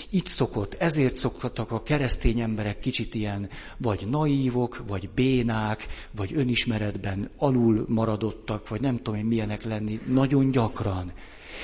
[0.09, 7.29] Itt szokott, ezért szoktak a keresztény emberek kicsit ilyen vagy naívok, vagy bénák, vagy önismeretben
[7.37, 11.13] alul maradottak, vagy nem tudom én milyenek lenni, nagyon gyakran.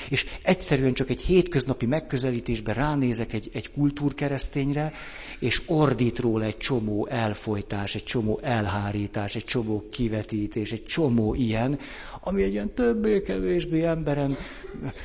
[0.08, 4.92] És egyszerűen csak egy hétköznapi megközelítésben ránézek egy, egy kultúrkeresztényre,
[5.38, 11.78] és ordít róla egy csomó elfolytás, egy csomó elhárítás, egy csomó kivetítés, egy csomó ilyen,
[12.20, 14.36] ami egy ilyen többé-kevésbé emberen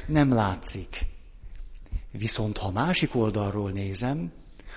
[0.07, 1.15] nem látszik.
[2.17, 4.31] Viszont ha másik oldalról nézem,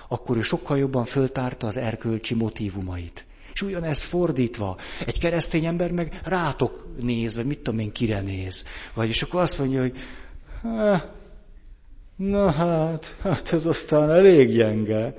[0.07, 3.25] akkor ő sokkal jobban föltárta az erkölcsi motivumait.
[3.53, 8.65] És ugyanez fordítva, egy keresztény ember meg rátok néz, vagy mit tudom én, kire néz.
[8.93, 9.97] Vagy és akkor azt mondja, hogy
[12.15, 15.15] na hát, hát ez aztán elég gyenge.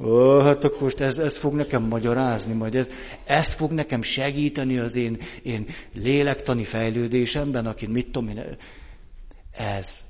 [0.00, 2.90] Ó, hát akkor most ez, ez fog nekem magyarázni, majd ez,
[3.24, 8.56] ez fog nekem segíteni az én, én lélektani fejlődésemben, akin mit tudom én,
[9.52, 10.07] ez.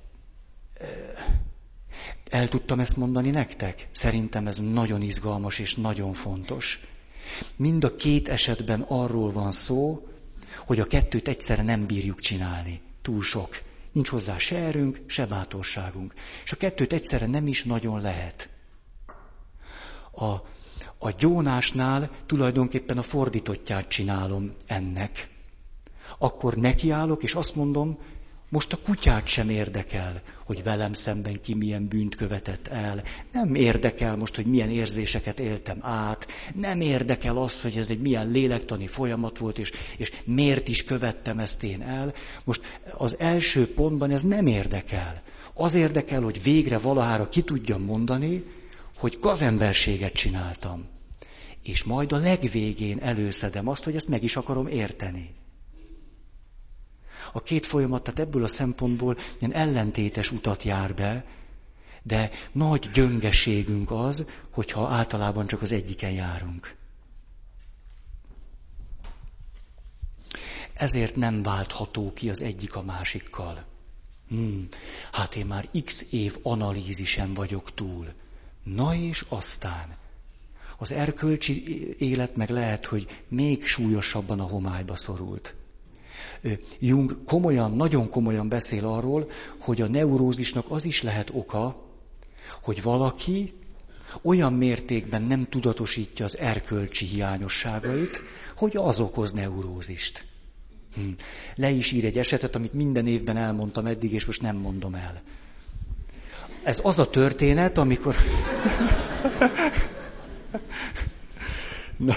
[2.31, 3.89] El tudtam ezt mondani nektek?
[3.93, 6.81] Szerintem ez nagyon izgalmas és nagyon fontos.
[7.57, 10.09] Mind a két esetben arról van szó,
[10.67, 12.81] hogy a kettőt egyszerre nem bírjuk csinálni.
[13.03, 13.63] Túl sok.
[13.93, 16.15] Nincs hozzá se erőnk, se bátorságunk.
[16.45, 18.49] És a kettőt egyszerre nem is nagyon lehet.
[20.13, 20.33] A,
[20.99, 25.29] a gyónásnál tulajdonképpen a fordítottját csinálom ennek.
[26.19, 27.99] Akkor nekiállok, és azt mondom,
[28.49, 33.03] most a kutyát sem érdekel, hogy velem szemben ki milyen bűnt követett el.
[33.33, 36.27] Nem érdekel most, hogy milyen érzéseket éltem át.
[36.55, 41.39] Nem érdekel az, hogy ez egy milyen lélektani folyamat volt, és, és miért is követtem
[41.39, 42.15] ezt én el.
[42.45, 42.61] Most
[42.97, 45.23] az első pontban ez nem érdekel.
[45.55, 48.45] Az érdekel, hogy végre valahára ki tudjam mondani,
[48.99, 50.87] hogy gazemberséget csináltam.
[51.63, 55.31] És majd a legvégén előszedem azt, hogy ezt meg is akarom érteni.
[57.33, 61.25] A két folyamat, tehát ebből a szempontból ilyen ellentétes utat jár be,
[62.03, 66.77] de nagy gyöngeségünk az, hogyha általában csak az egyiken járunk.
[70.75, 73.65] Ezért nem váltható ki az egyik a másikkal.
[74.29, 74.69] Hmm,
[75.13, 78.13] hát én már x év analízisen vagyok túl.
[78.63, 79.97] Na és aztán.
[80.79, 85.57] Az erkölcsi élet meg lehet, hogy még súlyosabban a homályba szorult.
[86.79, 91.83] Jung komolyan, nagyon komolyan beszél arról, hogy a neurózisnak az is lehet oka,
[92.63, 93.53] hogy valaki
[94.23, 98.21] olyan mértékben nem tudatosítja az erkölcsi hiányosságait,
[98.57, 100.25] hogy az okoz neurózist.
[100.95, 101.09] Hm.
[101.55, 105.23] Le is ír egy esetet, amit minden évben elmondtam eddig, és most nem mondom el.
[106.63, 108.15] Ez az a történet, amikor...
[111.97, 112.17] Na,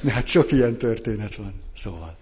[0.00, 1.52] na hát sok ilyen történet van.
[1.74, 2.16] Szóval.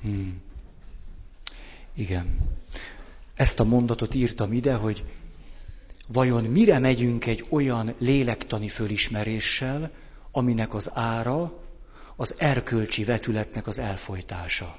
[0.00, 0.40] Hmm.
[1.94, 2.38] Igen.
[3.34, 5.04] Ezt a mondatot írtam ide, hogy
[6.08, 9.90] vajon mire megyünk egy olyan lélektani fölismeréssel,
[10.32, 11.62] aminek az ára
[12.16, 14.78] az erkölcsi vetületnek az elfolytása.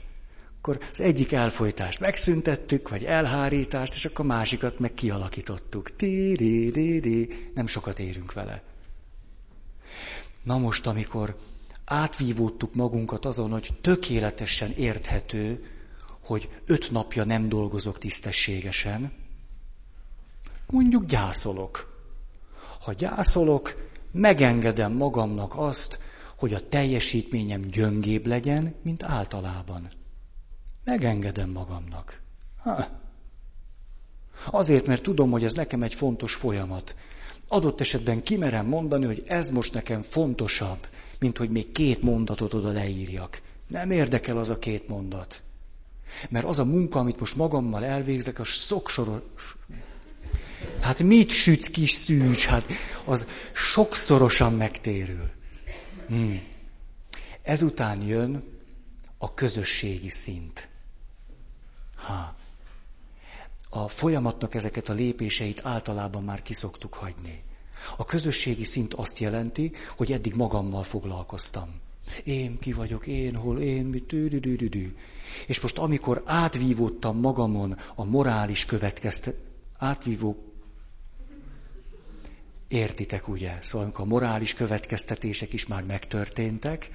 [0.58, 5.96] Akkor az egyik elfolytást megszüntettük, vagy elhárítást, és akkor a másikat meg kialakítottuk.
[5.96, 8.64] Tí, nem sokat érünk vele.
[10.44, 11.36] Na most, amikor
[11.90, 15.66] átvívódtuk magunkat azon, hogy tökéletesen érthető,
[16.24, 19.12] hogy öt napja nem dolgozok tisztességesen,
[20.68, 21.98] mondjuk gyászolok.
[22.82, 26.00] Ha gyászolok, megengedem magamnak azt,
[26.38, 29.92] hogy a teljesítményem gyöngébb legyen, mint általában.
[30.84, 32.22] Megengedem magamnak.
[32.58, 32.88] Ha.
[34.46, 36.96] Azért, mert tudom, hogy ez nekem egy fontos folyamat.
[37.48, 40.88] Adott esetben kimerem mondani, hogy ez most nekem fontosabb,
[41.20, 43.42] mint hogy még két mondatot oda leírjak.
[43.68, 45.44] Nem érdekel az a két mondat.
[46.30, 49.58] Mert az a munka, amit most magammal elvégzek, az soksoros...
[50.82, 52.46] Hát mit sütsz, kis szűcs?
[52.46, 52.66] Hát
[53.06, 55.30] az sokszorosan megtérül.
[56.08, 56.42] Hmm.
[57.42, 58.44] Ezután jön
[59.18, 60.68] a közösségi szint.
[61.96, 62.36] Ha.
[63.70, 67.44] A folyamatnak ezeket a lépéseit általában már kiszoktuk hagyni.
[67.98, 71.80] A közösségi szint azt jelenti, hogy eddig magammal foglalkoztam.
[72.24, 74.96] Én ki vagyok, én hol, én mit, tűdüdüdüdü.
[75.48, 79.36] És most amikor átvívódtam magamon a morális következtet,
[79.78, 80.50] átvívó,
[82.68, 86.90] értitek ugye, szóval amikor a morális következtetések is már megtörténtek,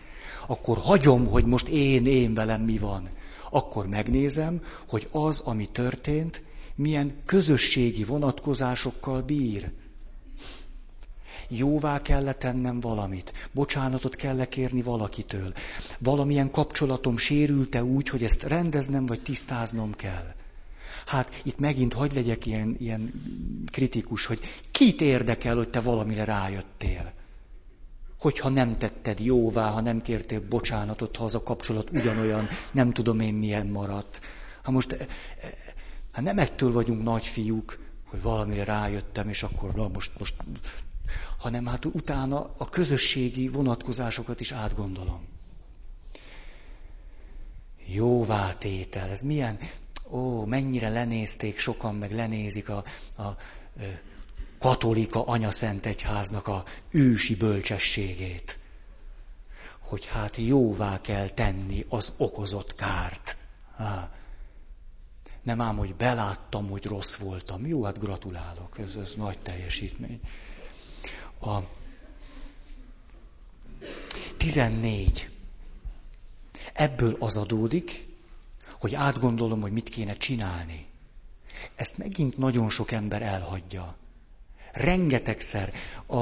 [0.47, 3.09] akkor hagyom, hogy most én, én velem mi van.
[3.51, 6.43] Akkor megnézem, hogy az, ami történt,
[6.75, 9.73] milyen közösségi vonatkozásokkal bír
[11.57, 15.53] jóvá kell tennem valamit, bocsánatot kell kérni valakitől,
[15.99, 20.35] valamilyen kapcsolatom sérülte úgy, hogy ezt rendeznem vagy tisztáznom kell.
[21.07, 23.13] Hát itt megint hagy legyek ilyen, ilyen
[23.73, 24.41] kritikus, hogy
[24.71, 27.13] kit érdekel, hogy te valamire rájöttél.
[28.19, 33.21] Hogyha nem tetted jóvá, ha nem kértél bocsánatot, ha az a kapcsolat ugyanolyan, nem tudom
[33.21, 34.21] én milyen maradt.
[34.63, 35.09] Ha most
[36.13, 40.35] hát nem ettől vagyunk nagyfiúk, hogy valamire rájöttem, és akkor na, most, most
[41.39, 45.27] hanem hát utána a közösségi vonatkozásokat is átgondolom.
[47.87, 49.59] Jóvátétel, ez milyen,
[50.11, 52.85] ó, mennyire lenézték sokan, meg lenézik a,
[53.17, 53.37] a,
[54.59, 58.59] katolika anyaszent egyháznak a ősi bölcsességét.
[59.79, 63.37] Hogy hát jóvá kell tenni az okozott kárt.
[63.77, 64.11] Há.
[65.43, 67.67] Nem ám, hogy beláttam, hogy rossz voltam.
[67.67, 70.21] Jó, hát gratulálok, ez, ez nagy teljesítmény.
[71.47, 71.63] A
[74.37, 75.29] 14.
[76.73, 78.07] Ebből az adódik,
[78.81, 80.87] hogy átgondolom, hogy mit kéne csinálni.
[81.75, 83.97] Ezt megint nagyon sok ember elhagyja.
[84.73, 85.73] Rengetegszer
[86.07, 86.17] a,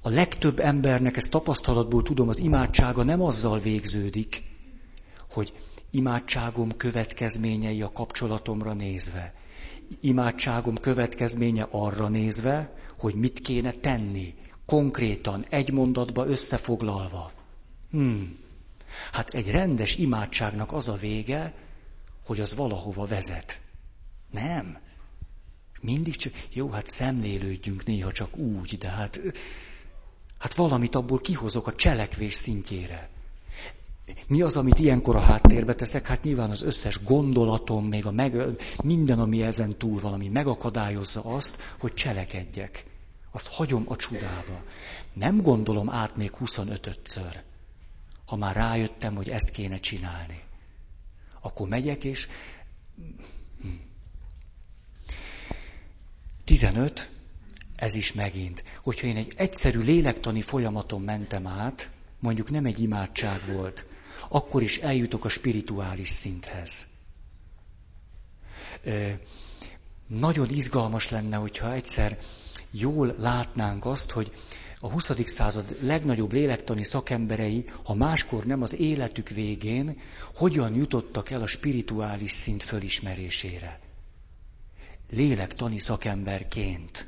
[0.00, 4.42] a legtöbb embernek, ezt tapasztalatból tudom, az imádsága nem azzal végződik,
[5.30, 5.52] hogy
[5.90, 9.34] imádságom következményei a kapcsolatomra nézve.
[10.00, 14.34] Imádságom következménye arra nézve, hogy mit kéne tenni,
[14.66, 17.30] konkrétan, egy mondatba összefoglalva.
[17.90, 18.38] Hmm.
[19.12, 21.54] Hát egy rendes imádságnak az a vége,
[22.26, 23.60] hogy az valahova vezet.
[24.30, 24.78] Nem.
[25.80, 29.20] Mindig csak, jó, hát szemlélődjünk néha csak úgy, de hát,
[30.38, 33.08] hát valamit abból kihozok a cselekvés szintjére.
[34.26, 36.06] Mi az, amit ilyenkor a háttérbe teszek?
[36.06, 38.36] Hát nyilván az összes gondolatom, még a meg,
[38.82, 42.90] minden, ami ezen túl valami megakadályozza azt, hogy cselekedjek
[43.32, 44.62] azt hagyom a csudába.
[45.12, 47.40] nem gondolom át még 25-ször,
[48.26, 50.42] ha már rájöttem, hogy ezt kéne csinálni.
[51.40, 52.28] Akkor megyek, és
[56.44, 57.08] 15, hm.
[57.74, 63.46] ez is megint, hogyha én egy egyszerű lélektani folyamaton mentem át, mondjuk nem egy imádság
[63.46, 63.86] volt,
[64.28, 66.86] akkor is eljutok a spirituális szinthez.
[70.06, 72.18] Nagyon izgalmas lenne, hogyha egyszer
[72.72, 74.32] jól látnánk azt, hogy
[74.84, 75.10] a 20.
[75.26, 80.00] század legnagyobb lélektani szakemberei, ha máskor nem az életük végén,
[80.34, 83.80] hogyan jutottak el a spirituális szint fölismerésére.
[85.10, 87.06] Lélektani szakemberként.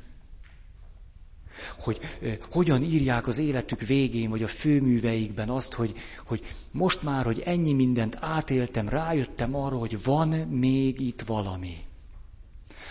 [1.79, 5.95] Hogy eh, hogyan írják az életük végén, vagy a főműveikben azt, hogy,
[6.25, 11.77] hogy most már, hogy ennyi mindent átéltem, rájöttem arra, hogy van még itt valami.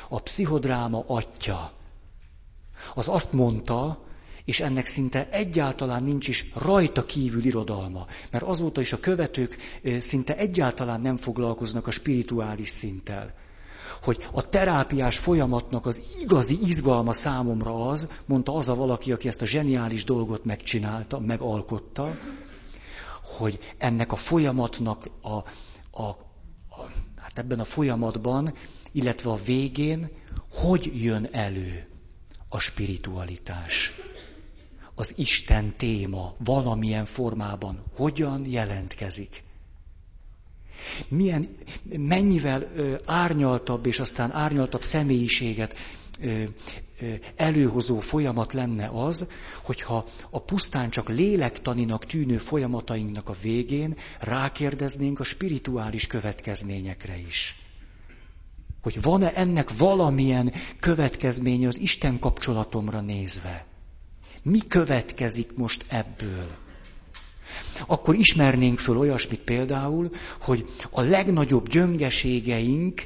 [0.09, 1.73] A pszichodráma atya.
[2.95, 4.05] Az azt mondta,
[4.45, 9.57] és ennek szinte egyáltalán nincs is rajta kívül irodalma, mert azóta is a követők
[9.99, 13.35] szinte egyáltalán nem foglalkoznak a spirituális szinttel.
[14.03, 19.43] Hogy a terápiás folyamatnak az igazi izgalma számomra az, mondta az a valaki, aki ezt
[19.43, 22.19] a zseniális dolgot megcsinálta, megalkotta,
[23.23, 25.45] hogy ennek a folyamatnak a, a,
[26.03, 26.17] a,
[27.17, 28.55] hát ebben a folyamatban,
[28.93, 30.11] illetve a végén,
[30.51, 31.94] hogy jön elő
[32.55, 33.93] a spiritualitás
[34.95, 39.43] az Isten téma valamilyen formában hogyan jelentkezik.
[41.09, 41.57] Milyen,
[41.99, 45.75] mennyivel ö, árnyaltabb és aztán árnyaltabb személyiséget
[46.21, 46.43] ö,
[47.01, 49.29] ö, előhozó folyamat lenne az,
[49.63, 57.64] hogyha a pusztán csak lélektaninak tűnő folyamatainknak a végén rákérdeznénk a spirituális következményekre is.
[58.85, 63.67] Hogy van-e ennek valamilyen következménye az Isten kapcsolatomra nézve.
[64.43, 66.57] Mi következik most ebből?
[67.87, 70.11] Akkor ismernénk föl olyasmit például,
[70.41, 73.03] hogy a legnagyobb gyöngeségeink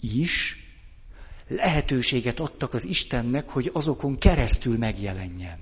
[0.00, 0.56] is
[1.48, 5.58] lehetőséget adtak az Istennek, hogy azokon keresztül megjelenjen.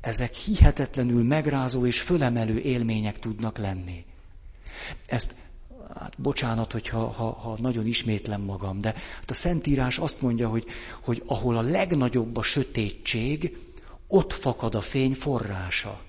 [0.00, 4.04] Ezek hihetetlenül megrázó és fölemelő élmények tudnak lenni.
[5.06, 5.34] Ezt,
[5.98, 8.88] hát bocsánat, hogyha ha, ha nagyon ismétlem magam, de
[9.20, 10.66] hát a Szentírás azt mondja, hogy,
[11.02, 13.58] hogy ahol a legnagyobb a sötétség,
[14.08, 16.02] ott fakad a fény forrása.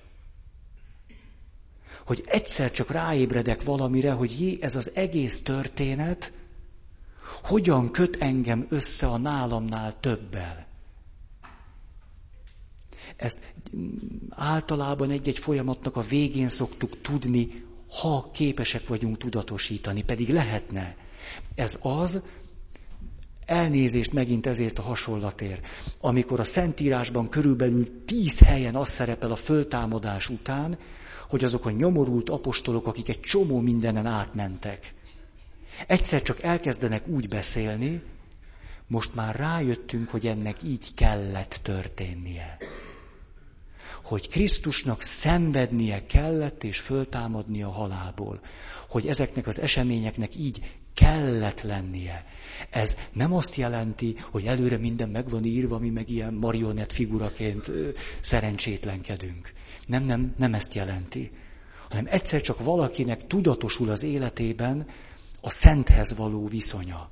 [2.05, 6.33] Hogy egyszer csak ráébredek valamire, hogy jé, ez az egész történet
[7.43, 10.67] hogyan köt engem össze a nálamnál többel.
[13.15, 13.53] Ezt
[14.29, 17.63] általában egy-egy folyamatnak a végén szoktuk tudni,
[18.01, 20.95] ha képesek vagyunk tudatosítani, pedig lehetne.
[21.55, 22.21] Ez az,
[23.45, 25.67] Elnézést megint ezért a hasonlatért.
[25.99, 30.77] Amikor a Szentírásban körülbelül tíz helyen az szerepel a föltámadás után,
[31.29, 34.93] hogy azok a nyomorult apostolok, akik egy csomó mindenen átmentek,
[35.87, 38.01] egyszer csak elkezdenek úgy beszélni,
[38.87, 42.57] most már rájöttünk, hogy ennek így kellett történnie.
[44.05, 48.39] Hogy Krisztusnak szenvednie kellett és föltámadnia a halálból.
[48.89, 52.25] Hogy ezeknek az eseményeknek így kellett lennie.
[52.69, 57.71] Ez nem azt jelenti, hogy előre minden meg van írva, mi meg ilyen marionett figuraként
[58.21, 59.53] szerencsétlenkedünk.
[59.87, 61.31] Nem, nem, nem ezt jelenti.
[61.89, 64.87] Hanem egyszer csak valakinek tudatosul az életében
[65.41, 67.09] a szenthez való viszonya.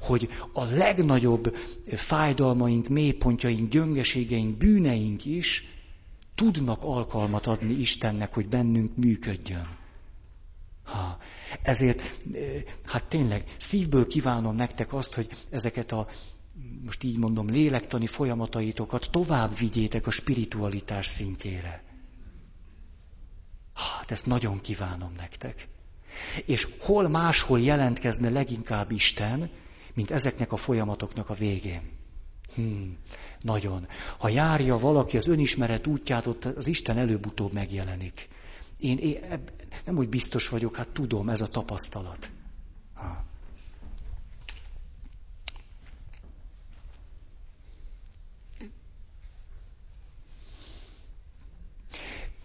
[0.00, 1.56] Hogy a legnagyobb
[1.86, 5.64] fájdalmaink, mélypontjaink, gyöngeségeink, bűneink is
[6.34, 9.80] tudnak alkalmat adni Istennek, hogy bennünk működjön.
[10.84, 11.18] Ha,
[11.62, 12.18] ezért,
[12.84, 16.08] hát tényleg, szívből kívánom nektek azt, hogy ezeket a,
[16.84, 21.82] most így mondom, lélektani folyamataitokat tovább vigyétek a spiritualitás szintjére.
[23.74, 25.68] Hát ezt nagyon kívánom nektek.
[26.44, 29.50] És hol máshol jelentkezne leginkább Isten,
[29.94, 31.82] mint ezeknek a folyamatoknak a végén.
[32.54, 32.96] Hmm,
[33.40, 33.86] nagyon.
[34.18, 38.28] Ha járja valaki az önismeret útját, ott az Isten előbb-utóbb megjelenik.
[38.78, 39.44] Én, én
[39.84, 42.30] nem úgy biztos vagyok, hát tudom, ez a tapasztalat.
[42.94, 43.24] Ha.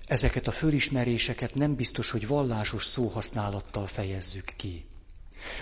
[0.08, 4.86] Ezeket a fölismeréseket nem biztos, hogy vallásos szóhasználattal fejezzük ki.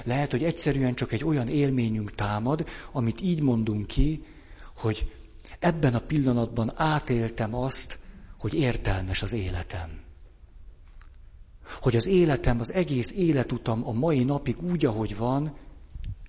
[0.04, 4.26] Lehet, hogy egyszerűen csak egy olyan élményünk támad, amit így mondunk ki,
[4.78, 5.12] hogy
[5.60, 8.00] ebben a pillanatban átéltem azt,
[8.38, 10.04] hogy értelmes az életem
[11.82, 15.58] hogy az életem, az egész életutam a mai napig úgy, ahogy van,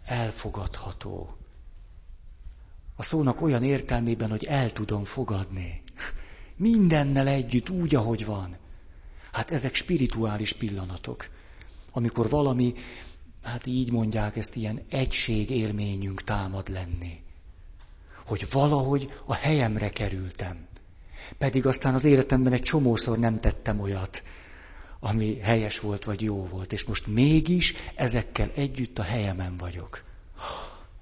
[0.04, 1.36] elfogadható.
[2.96, 5.82] A szónak olyan értelmében, hogy el tudom fogadni.
[6.56, 8.56] Mindennel együtt, úgy, ahogy van.
[9.32, 11.28] Hát ezek spirituális pillanatok,
[11.92, 12.74] amikor valami,
[13.46, 17.20] hát így mondják ezt, ilyen egység élményünk támad lenni.
[18.26, 20.66] Hogy valahogy a helyemre kerültem.
[21.38, 24.22] Pedig aztán az életemben egy csomószor nem tettem olyat,
[25.00, 30.04] ami helyes volt vagy jó volt, és most mégis ezekkel együtt a helyemen vagyok.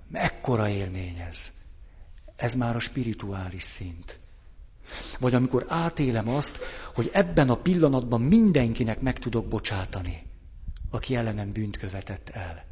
[0.08, 1.52] Mekkora élmény ez!
[2.36, 4.18] Ez már a spirituális szint.
[5.18, 6.58] Vagy amikor átélem azt,
[6.94, 10.22] hogy ebben a pillanatban mindenkinek meg tudok bocsátani,
[10.94, 12.64] aki ellenem bűnt követett el.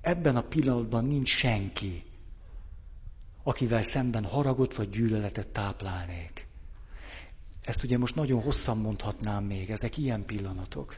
[0.00, 2.04] Ebben a pillanatban nincs senki,
[3.42, 6.46] akivel szemben haragot vagy gyűlöletet táplálnék.
[7.60, 10.96] Ezt ugye most nagyon hosszan mondhatnám még, ezek ilyen pillanatok.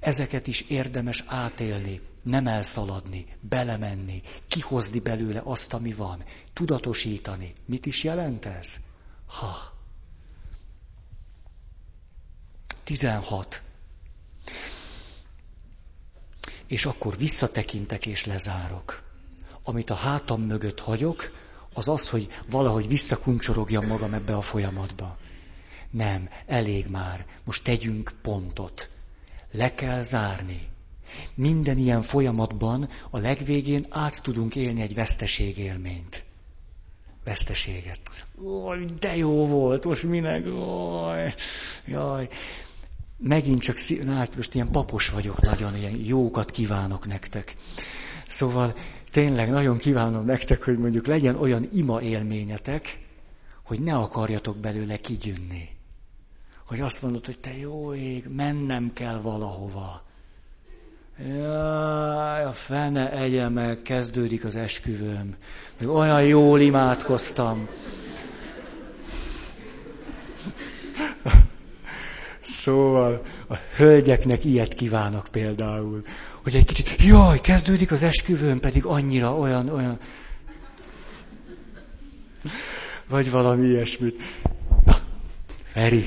[0.00, 7.52] Ezeket is érdemes átélni, nem elszaladni, belemenni, kihozni belőle azt, ami van, tudatosítani.
[7.64, 8.80] Mit is jelent ez?
[9.26, 9.74] Ha.
[12.84, 13.64] 16.
[16.66, 19.02] És akkor visszatekintek és lezárok.
[19.62, 21.32] Amit a hátam mögött hagyok,
[21.74, 25.16] az az, hogy valahogy visszakuncsorogjam magam ebbe a folyamatba.
[25.90, 28.90] Nem, elég már, most tegyünk pontot.
[29.50, 30.68] Le kell zárni.
[31.34, 36.24] Minden ilyen folyamatban a legvégén át tudunk élni egy veszteségélményt.
[37.24, 38.00] Veszteséget.
[38.42, 40.46] Oj, de jó volt, most minek?
[40.46, 41.34] Oj,
[41.86, 42.28] jaj.
[43.18, 47.56] Megint csak, hát most ilyen papos vagyok nagyon, ilyen jókat kívánok nektek.
[48.28, 48.74] Szóval
[49.10, 52.98] tényleg nagyon kívánom nektek, hogy mondjuk legyen olyan ima élményetek,
[53.64, 55.68] hogy ne akarjatok belőle kigyűnni.
[56.66, 60.04] Hogy azt mondod, hogy te jó ég, mennem kell valahova.
[61.18, 65.36] Jaj, a fene egye meg, kezdődik az esküvőm.
[65.78, 67.68] Még olyan jól imádkoztam.
[72.46, 76.02] Szóval a hölgyeknek ilyet kívánok például,
[76.42, 79.98] hogy egy kicsit, jaj, kezdődik az esküvőm, pedig annyira olyan, olyan.
[83.08, 84.22] Vagy valami ilyesmit.
[84.84, 84.98] Na,
[85.64, 86.06] Feri.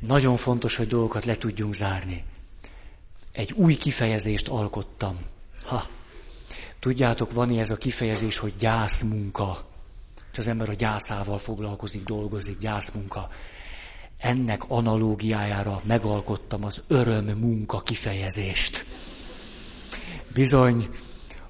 [0.00, 2.24] Nagyon fontos, hogy dolgokat le tudjunk zárni.
[3.32, 5.18] Egy új kifejezést alkottam.
[5.64, 5.86] Ha,
[6.78, 9.69] tudjátok, van ez a kifejezés, hogy gyászmunka.
[10.32, 13.28] És az ember a gyászával foglalkozik, dolgozik, gyászmunka.
[14.18, 18.86] Ennek analógiájára megalkottam az öröm munka kifejezést.
[20.34, 20.88] Bizony,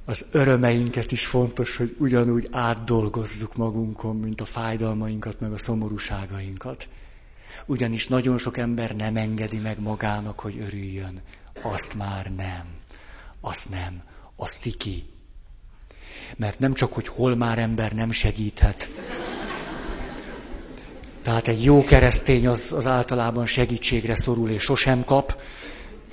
[0.04, 6.88] az örömeinket is fontos, hogy ugyanúgy átdolgozzuk magunkon, mint a fájdalmainkat, meg a szomorúságainkat.
[7.66, 11.22] Ugyanis nagyon sok ember nem engedi meg magának, hogy örüljön.
[11.62, 12.64] Azt már nem.
[13.40, 14.02] Azt nem.
[14.36, 15.09] Azt ciki.
[16.36, 18.88] Mert nem csak, hogy hol már ember nem segíthet.
[21.22, 25.40] Tehát egy jó keresztény az, az általában segítségre szorul és sosem kap,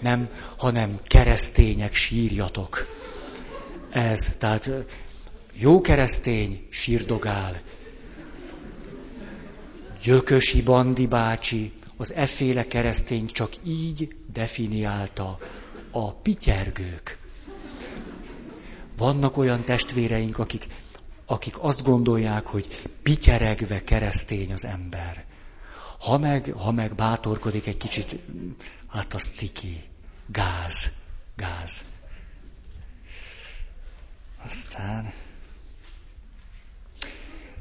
[0.02, 2.88] nem, hanem keresztények sírjatok.
[3.92, 4.70] Ez, tehát
[5.54, 7.62] jó keresztény sírdogál,
[10.04, 15.38] Gyökösi Bandi bácsi az efféle keresztény csak így definiálta
[15.92, 17.18] a pityergők.
[18.98, 20.68] Vannak olyan testvéreink, akik,
[21.26, 25.26] akik azt gondolják, hogy pityeregve keresztény az ember.
[26.00, 28.20] Ha meg, ha meg bátorkodik egy kicsit,
[28.88, 29.84] hát az ciki,
[30.26, 30.92] gáz,
[31.36, 31.84] gáz.
[34.46, 35.14] Aztán,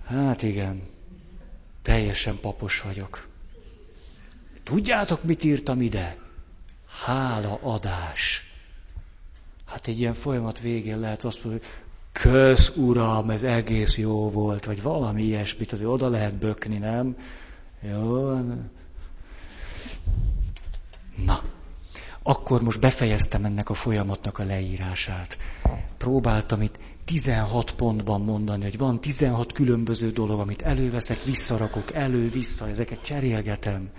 [0.06, 0.94] hát igen,
[1.86, 3.28] Teljesen papos vagyok.
[4.62, 6.16] Tudjátok, mit írtam ide?
[7.04, 8.45] Hála adás.
[9.66, 11.82] Hát egy ilyen folyamat végén lehet azt mondani, hogy
[12.22, 17.16] kösz uram, ez egész jó volt, vagy valami ilyesmit, azért oda lehet bökni, nem?
[17.80, 18.32] Jó.
[21.24, 21.42] Na,
[22.22, 25.38] akkor most befejeztem ennek a folyamatnak a leírását.
[25.96, 33.02] Próbáltam itt 16 pontban mondani, hogy van 16 különböző dolog, amit előveszek, visszarakok, elő-vissza, ezeket
[33.02, 33.90] cserélgetem.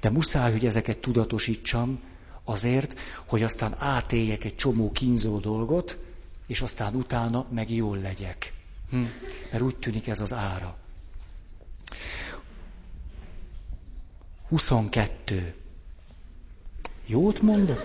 [0.00, 2.00] De muszáj, hogy ezeket tudatosítsam
[2.48, 5.98] azért, hogy aztán átéljek egy csomó kínzó dolgot,
[6.46, 8.52] és aztán utána meg jól legyek.
[8.90, 9.04] Hm?
[9.50, 10.76] Mert úgy tűnik ez az ára.
[14.48, 15.54] 22.
[17.06, 17.84] Jót mondok?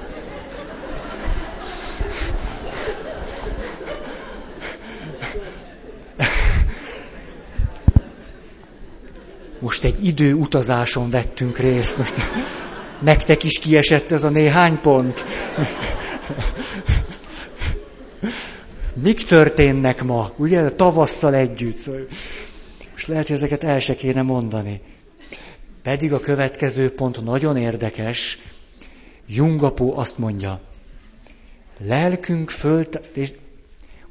[9.60, 11.98] Most egy időutazáson vettünk részt.
[11.98, 12.16] Most
[13.02, 15.26] Nektek is kiesett ez a néhány pont.
[18.94, 20.32] Mik történnek ma?
[20.38, 21.78] Ugye, tavasszal együtt.
[21.78, 22.08] Szóval,
[22.92, 24.82] most lehet, hogy ezeket el se kéne mondani.
[25.84, 28.38] Pedig a következő pont nagyon érdekes.
[29.28, 30.62] Jungapó azt mondja,
[31.78, 33.34] lelkünk fölt, és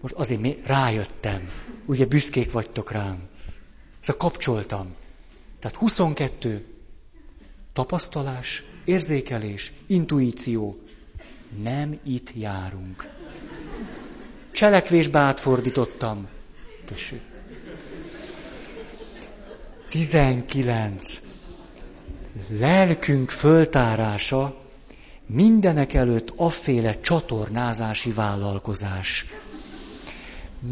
[0.01, 1.51] most azért mi rájöttem.
[1.87, 3.29] Ugye büszkék vagytok rám.
[4.01, 4.95] Szóval kapcsoltam.
[5.61, 6.65] Tehát 22
[7.73, 10.79] tapasztalás, érzékelés, intuíció.
[11.63, 13.09] Nem itt járunk.
[14.53, 16.29] Cselekvésbe átfordítottam.
[16.87, 17.21] Tessék.
[19.89, 21.21] 19.
[22.49, 24.61] Lelkünk föltárása
[25.27, 29.27] mindenek előtt afféle csatornázási vállalkozás.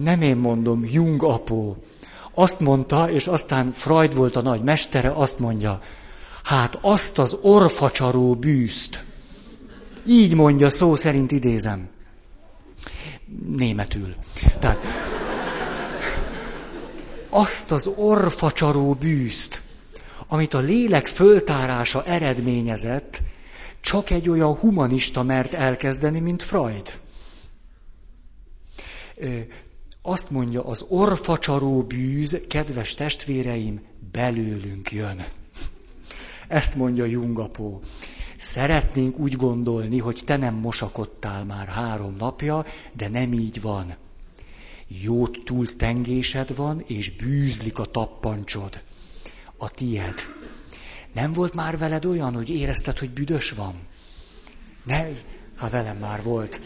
[0.03, 1.77] Nem én mondom, Jung apó.
[2.35, 5.81] Azt mondta, és aztán Freud volt a nagy mestere, azt mondja,
[6.49, 9.05] hát azt az orfacsaró bűzt.
[10.07, 11.89] Így mondja, szó szerint idézem.
[13.47, 14.15] Németül.
[14.59, 14.79] Tehát
[17.29, 19.63] azt az orfacsaró bűzt,
[20.27, 23.21] amit a lélek föltárása eredményezett,
[23.81, 27.01] csak egy olyan humanista mert elkezdeni, mint Freud.
[30.03, 33.81] Azt mondja, az orfacsaró bűz, kedves testvéreim,
[34.13, 35.25] belőlünk jön.
[36.49, 37.81] Ezt mondja Jungapó.
[38.39, 43.97] Szeretnénk úgy gondolni, hogy te nem mosakodtál már három napja, de nem így van.
[45.03, 45.27] Jó
[45.77, 48.83] tengésed van, és bűzlik a tappancsod.
[49.57, 50.15] A tied.
[51.15, 53.75] Nem volt már veled olyan, hogy érezted, hogy büdös van?
[54.83, 55.07] Ne,
[55.57, 56.61] ha velem már volt.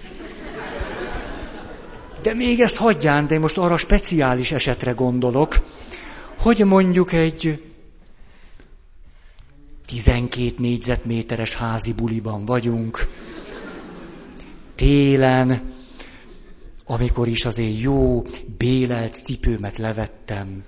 [2.22, 5.66] De még ezt hagyján, de most arra speciális esetre gondolok,
[6.39, 7.72] hogy mondjuk egy
[9.93, 13.09] 12 négyzetméteres házi buliban vagyunk,
[14.74, 15.72] télen,
[16.86, 18.22] amikor is azért jó,
[18.59, 20.62] bélelt cipőmet levettem.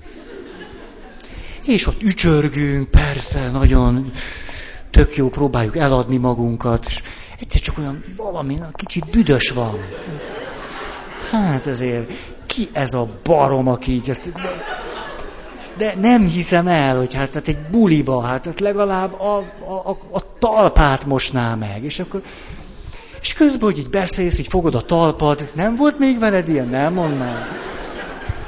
[1.67, 4.13] És ott ücsörgünk, persze, nagyon
[4.91, 7.03] tök jó, próbáljuk eladni magunkat, és
[7.41, 9.79] egyszer csak olyan valami, kicsit büdös van.
[11.31, 12.11] Hát ezért,
[12.47, 14.21] ki ez a barom, aki így...
[15.77, 19.99] De nem hiszem el, hogy hát, hát egy buliba, hát, hát legalább a, a, a,
[20.13, 21.85] a talpát mosná meg.
[21.85, 22.23] És akkor
[23.21, 26.69] és közben, hogy így beszélsz, így fogod a talpad, nem volt még veled ilyen?
[26.69, 27.23] Nem, mondd.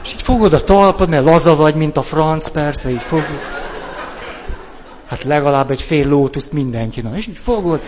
[0.04, 3.40] És így fogod a talpad, mert laza vagy, mint a franc, persze, így fogod.
[5.06, 7.00] Hát legalább egy fél lótuszt mindenki.
[7.00, 7.80] Na, és így fogod,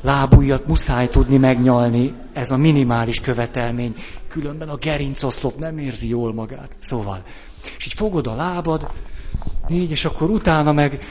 [0.00, 3.94] lábujjat muszáj tudni megnyalni, ez a minimális követelmény,
[4.28, 6.76] különben a gerincoszlop nem érzi jól magát.
[6.80, 7.22] Szóval,
[7.78, 8.86] és így fogod a lábad,
[9.68, 11.04] így, és akkor utána meg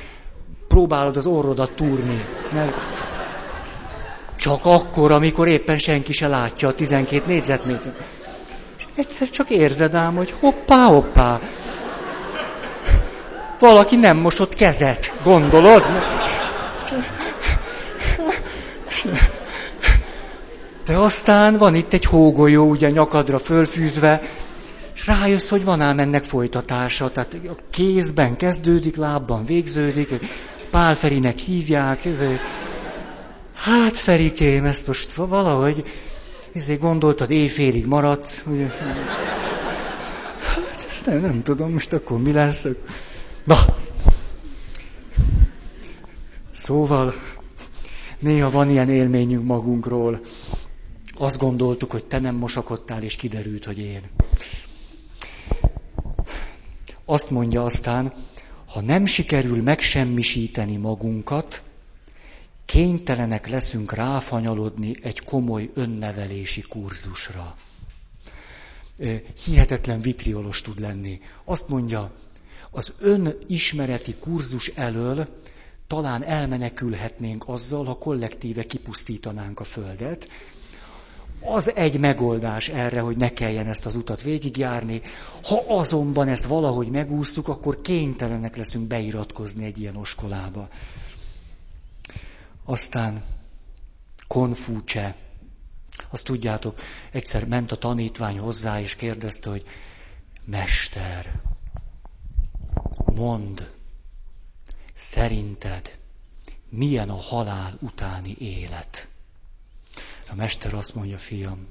[0.68, 2.26] próbálod az orrodat túrni.
[2.54, 2.74] Mert
[4.36, 7.96] csak akkor, amikor éppen senki se látja a 12 négyzetméter.
[8.78, 11.40] És egyszer csak érzed ám, hogy hoppá, hoppá.
[13.60, 15.84] Valaki nem mosott kezet, gondolod?
[20.86, 24.22] De aztán van itt egy hógolyó, ugye nyakadra fölfűzve,
[25.06, 27.12] rájössz, hogy van ám ennek folytatása.
[27.12, 30.10] Tehát a kézben kezdődik, lábban végződik,
[30.70, 32.08] Pál Ferinek hívják,
[33.54, 35.84] Hát, Ferikém, ezt most valahogy,
[36.54, 38.44] ezért gondoltad, éjfélig maradsz.
[38.48, 38.68] Ugye?
[40.46, 42.68] Hát, ezt nem, nem tudom, most akkor mi lesz.
[43.44, 43.58] Na,
[46.54, 47.14] szóval,
[48.20, 50.20] néha van ilyen élményünk magunkról.
[51.18, 54.02] Azt gondoltuk, hogy te nem mosakodtál, és kiderült, hogy én.
[57.12, 58.14] Azt mondja aztán,
[58.66, 61.62] ha nem sikerül megsemmisíteni magunkat,
[62.66, 67.56] kénytelenek leszünk ráfanyalodni egy komoly önnevelési kurzusra.
[69.46, 71.20] Hihetetlen vitriolos tud lenni.
[71.44, 72.12] Azt mondja,
[72.70, 75.28] az önismereti kurzus elől
[75.88, 80.28] talán elmenekülhetnénk azzal, ha kollektíve kipusztítanánk a Földet.
[81.44, 85.02] Az egy megoldás erre, hogy ne kelljen ezt az utat végigjárni.
[85.44, 90.68] Ha azonban ezt valahogy megúsztuk, akkor kénytelenek leszünk beiratkozni egy ilyen oskolába.
[92.66, 93.24] Aztán
[94.28, 95.16] Konfúcse.
[96.10, 96.80] Azt tudjátok,
[97.12, 99.66] egyszer ment a tanítvány hozzá, és kérdezte, hogy
[100.46, 101.42] Mester,
[103.06, 103.70] mond,
[104.94, 105.98] szerinted
[106.70, 109.11] milyen a halál utáni élet?
[110.32, 111.68] A mester azt mondja, fiam,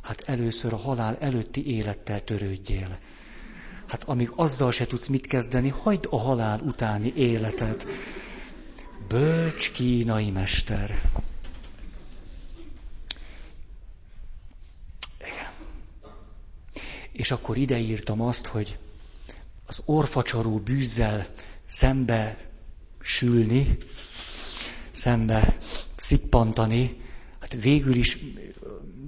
[0.00, 2.98] hát először a halál előtti élettel törődjél.
[3.86, 7.86] Hát amíg azzal se tudsz mit kezdeni, hagyd a halál utáni életet
[9.08, 11.00] Bölcs kínai mester.
[15.18, 15.52] Igen.
[17.12, 18.78] És akkor ideírtam azt, hogy
[19.66, 21.26] az orfacsaró bűzzel
[21.64, 22.38] szembe
[23.00, 23.78] sülni,
[24.92, 25.56] szembe
[25.96, 27.04] szippantani,
[27.50, 28.18] hát végül is,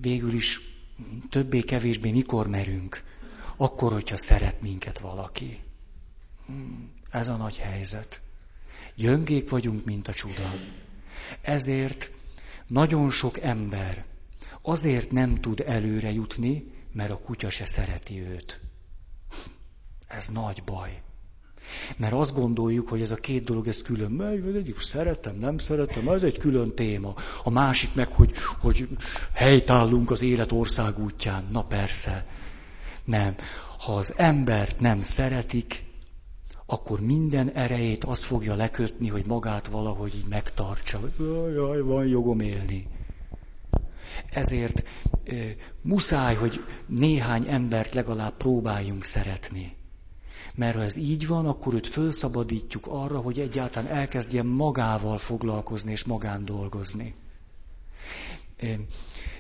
[0.00, 0.60] végül is
[1.30, 3.02] többé-kevésbé mikor merünk?
[3.56, 5.60] Akkor, hogyha szeret minket valaki.
[6.46, 8.20] Hmm, ez a nagy helyzet.
[8.94, 10.52] Gyöngék vagyunk, mint a csuda.
[11.40, 12.10] Ezért
[12.66, 14.04] nagyon sok ember
[14.62, 18.60] azért nem tud előre jutni, mert a kutya se szereti őt.
[20.06, 21.02] Ez nagy baj.
[21.96, 26.08] Mert azt gondoljuk, hogy ez a két dolog, ez külön megy, egyik szeretem, nem szeretem,
[26.08, 27.14] ez egy külön téma.
[27.44, 28.88] A másik meg, hogy, hogy
[29.32, 31.48] helytállunk az élet ország útján.
[31.52, 32.26] Na persze.
[33.04, 33.34] Nem.
[33.78, 35.84] Ha az embert nem szeretik,
[36.66, 41.00] akkor minden erejét az fogja lekötni, hogy magát valahogy így megtartsa.
[41.54, 42.86] Jaj, van jogom élni.
[44.30, 44.82] Ezért
[45.24, 45.32] e,
[45.82, 49.77] muszáj, hogy néhány embert legalább próbáljunk szeretni.
[50.58, 56.04] Mert ha ez így van, akkor őt felszabadítjuk arra, hogy egyáltalán elkezdjen magával foglalkozni és
[56.04, 57.14] magán dolgozni.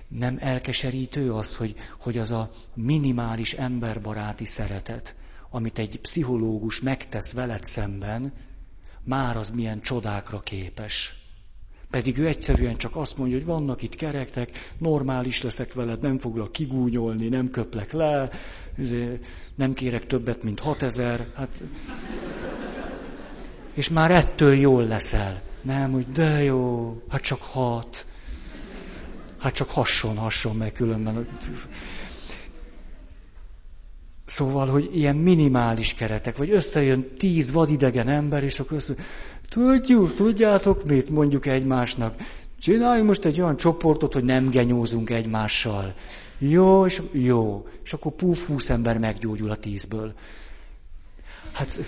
[0.08, 5.16] Nem elkeserítő az, hogy, hogy az a minimális emberbaráti szeretet,
[5.50, 8.32] amit egy pszichológus megtesz veled szemben,
[9.04, 11.14] már az milyen csodákra képes.
[11.90, 16.52] Pedig ő egyszerűen csak azt mondja, hogy vannak itt kerektek, normális leszek veled, nem foglak
[16.52, 18.30] kigúnyolni, nem köplek le,
[19.54, 21.26] nem kérek többet, mint 6000.
[21.34, 21.62] Hát...
[23.74, 25.40] És már ettől jól leszel.
[25.62, 28.06] Nem, hogy de jó, hát csak hat.
[29.38, 31.28] Hát csak hasson, hasson meg különben.
[34.24, 38.96] Szóval, hogy ilyen minimális keretek, vagy összejön tíz vadidegen ember, és akkor mondja,
[39.48, 42.14] tudjuk, tudjátok mit, mondjuk egymásnak,
[42.58, 45.94] csináljunk most egy olyan csoportot, hogy nem genyózunk egymással.
[46.38, 47.66] Jó, és jó.
[47.84, 50.14] És akkor puf, húsz ember meggyógyul a tízből.
[51.52, 51.80] Hát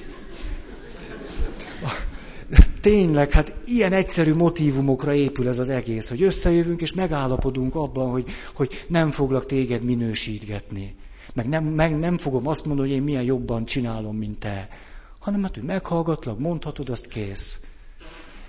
[2.80, 8.30] tényleg, hát ilyen egyszerű motivumokra épül ez az egész, hogy összejövünk és megállapodunk abban, hogy,
[8.54, 10.94] hogy nem foglak téged minősítgetni.
[11.34, 14.68] Meg nem, meg nem fogom azt mondani, hogy én milyen jobban csinálom, mint te.
[15.18, 17.60] Hanem hát, hogy meghallgatlak, mondhatod, azt kész.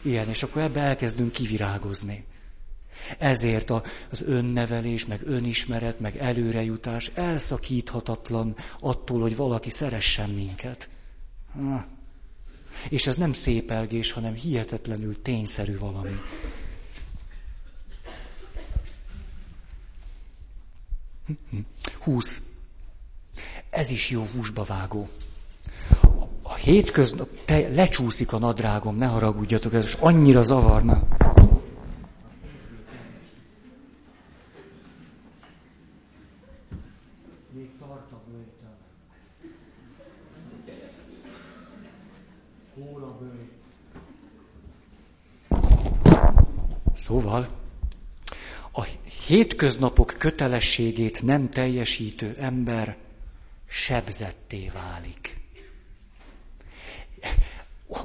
[0.01, 2.25] Ilyen, és akkor ebbe elkezdünk kivirágozni.
[3.17, 3.69] Ezért
[4.09, 10.89] az önnevelés, meg önismeret, meg előrejutás elszakíthatatlan attól, hogy valaki szeressen minket.
[12.89, 16.19] És ez nem szépelgés, hanem hihetetlenül tényszerű valami.
[21.99, 22.41] Húsz.
[23.69, 25.09] Ez is jó húsba vágó.
[26.41, 27.29] A hétköznap,
[27.73, 31.03] lecsúszik a nadrágom, ne haragudjatok, ez annyira zavar már.
[47.01, 47.47] Szóval
[48.71, 48.83] a
[49.27, 52.97] hétköznapok kötelességét nem teljesítő ember
[53.67, 55.39] sebzetté válik.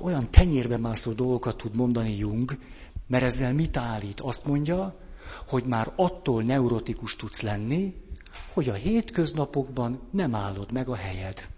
[0.01, 2.59] Olyan tenyérbe mászó dolgokat tud mondani Jung,
[3.07, 4.21] mert ezzel mit állít?
[4.21, 5.01] Azt mondja,
[5.47, 7.95] hogy már attól neurotikus tudsz lenni,
[8.53, 11.49] hogy a hétköznapokban nem állod meg a helyed.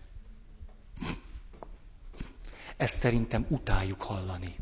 [2.76, 4.56] Ezt szerintem utáljuk hallani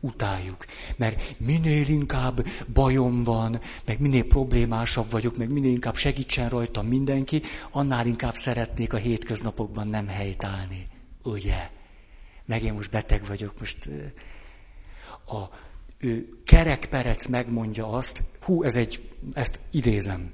[0.00, 0.64] utáljuk.
[0.96, 7.42] Mert minél inkább bajom van, meg minél problémásabb vagyok, meg minél inkább segítsen rajtam mindenki,
[7.70, 10.88] annál inkább szeretnék a hétköznapokban nem helytállni.
[11.22, 11.70] Ugye?
[12.44, 13.88] Meg én most beteg vagyok, most
[15.26, 15.48] a
[15.98, 20.32] ő kerekperec megmondja azt, hú, ez egy, ezt idézem.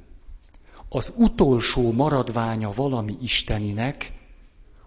[0.89, 4.13] Az utolsó maradványa valami isteninek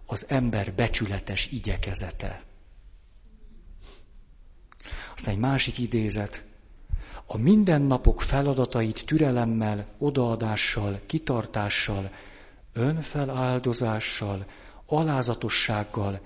[0.05, 2.43] az ember becsületes igyekezete.
[5.19, 6.45] Aztán egy másik idézet.
[7.25, 12.11] A mindennapok feladatait türelemmel, odaadással, kitartással,
[12.73, 14.45] önfeláldozással,
[14.85, 16.21] alázatossággal,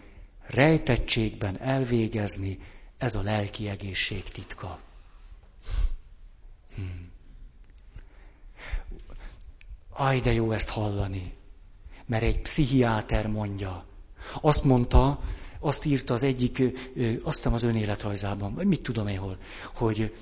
[0.46, 2.60] rejtettségben elvégezni,
[2.98, 4.80] ez a lelki egészség titka.
[6.76, 7.12] Hmm.
[9.90, 11.34] Aj, de jó ezt hallani,
[12.06, 13.86] mert egy pszichiáter mondja.
[14.42, 15.20] Azt mondta,
[15.64, 16.64] azt írta az egyik,
[17.24, 19.38] azt hiszem az önéletrajzában, vagy mit tudom én hol,
[19.76, 20.14] hogy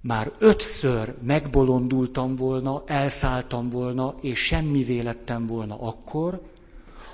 [0.00, 6.42] már ötször megbolondultam volna, elszálltam volna, és semmi lettem volna akkor,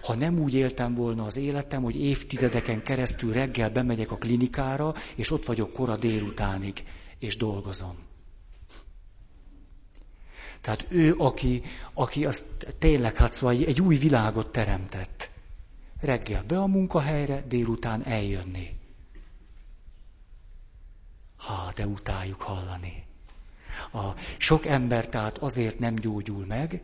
[0.02, 5.30] ha nem úgy éltem volna az életem, hogy évtizedeken keresztül reggel bemegyek a klinikára, és
[5.30, 6.84] ott vagyok kora délutánig,
[7.18, 7.96] és dolgozom.
[10.60, 11.62] Tehát ő, aki,
[11.94, 12.46] aki azt
[12.78, 15.30] tényleg, hát szóval egy, egy új világot teremtett.
[16.04, 18.78] Reggel be a munkahelyre, délután eljönni.
[21.36, 23.04] Ha, de utáljuk hallani.
[23.92, 26.82] A sok ember tehát azért nem gyógyul meg,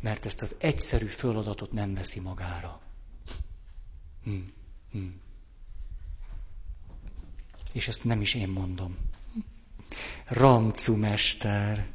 [0.00, 2.80] mert ezt az egyszerű feladatot nem veszi magára.
[4.24, 4.38] Hm,
[4.90, 5.06] hm.
[7.72, 8.98] És ezt nem is én mondom.
[10.26, 11.86] Ramcu mester.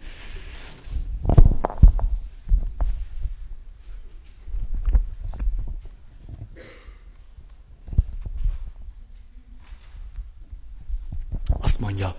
[11.67, 12.15] Azt mondja,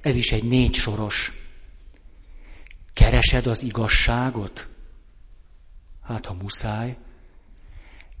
[0.00, 1.32] ez is egy négy soros.
[2.94, 4.68] Keresed az igazságot?
[6.02, 6.96] Hát, ha muszáj,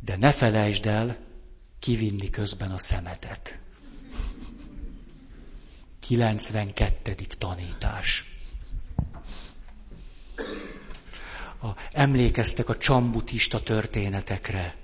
[0.00, 1.16] de ne felejtsd el
[1.78, 3.60] kivinni közben a szemetet.
[6.00, 7.14] 92.
[7.38, 8.24] tanítás.
[11.62, 14.76] A, emlékeztek a csambutista történetekre,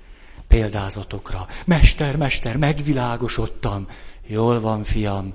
[0.49, 1.49] példázatokra.
[1.67, 3.89] Mester, mester, megvilágosodtam.
[4.27, 5.35] Jól van, fiam,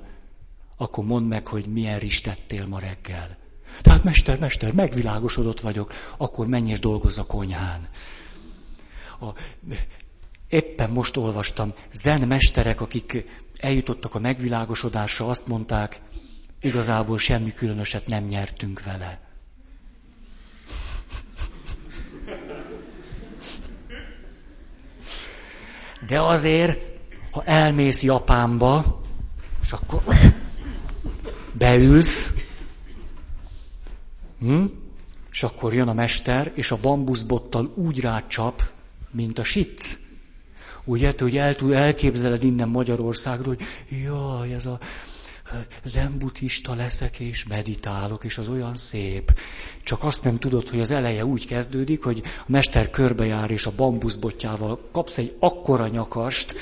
[0.80, 3.36] akkor mondd meg, hogy milyen ristettél ma reggel.
[3.80, 7.88] Tehát mester, mester, megvilágosodott vagyok, akkor menj és dolgozz a konyhán.
[9.20, 9.26] A,
[10.48, 13.24] éppen most olvastam, zen mesterek, akik
[13.56, 16.00] eljutottak a megvilágosodásra, azt mondták,
[16.60, 19.20] igazából semmi különöset nem nyertünk vele.
[26.06, 26.78] De azért,
[27.30, 29.00] ha elmész Japánba,
[29.62, 30.02] és akkor
[31.52, 32.30] beülsz,
[34.40, 34.64] hm?
[35.32, 38.62] és akkor jön a mester, és a bambuszbottal úgy rácsap,
[39.10, 39.98] mint a sic.
[40.84, 43.66] Úgy hogy el tud, elképzeled innen Magyarországról, hogy
[44.02, 44.78] jaj, ez a
[45.84, 49.38] zenbutista leszek és meditálok, és az olyan szép.
[49.82, 53.72] Csak azt nem tudod, hogy az eleje úgy kezdődik, hogy a mester körbejár, és a
[53.76, 56.54] bambuszbotjával kapsz egy akkora nyakast,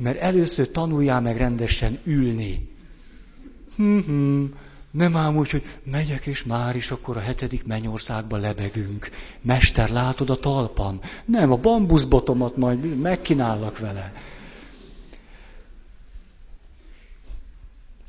[0.00, 2.68] mert először tanuljál meg rendesen ülni.
[3.76, 4.44] Hm-hm.
[4.90, 9.10] Nem ám úgy, hogy megyek, és már is akkor a hetedik mennyországba lebegünk.
[9.40, 11.00] Mester, látod a talpam?
[11.24, 14.12] Nem, a bambuszbotomat majd megkínállak vele.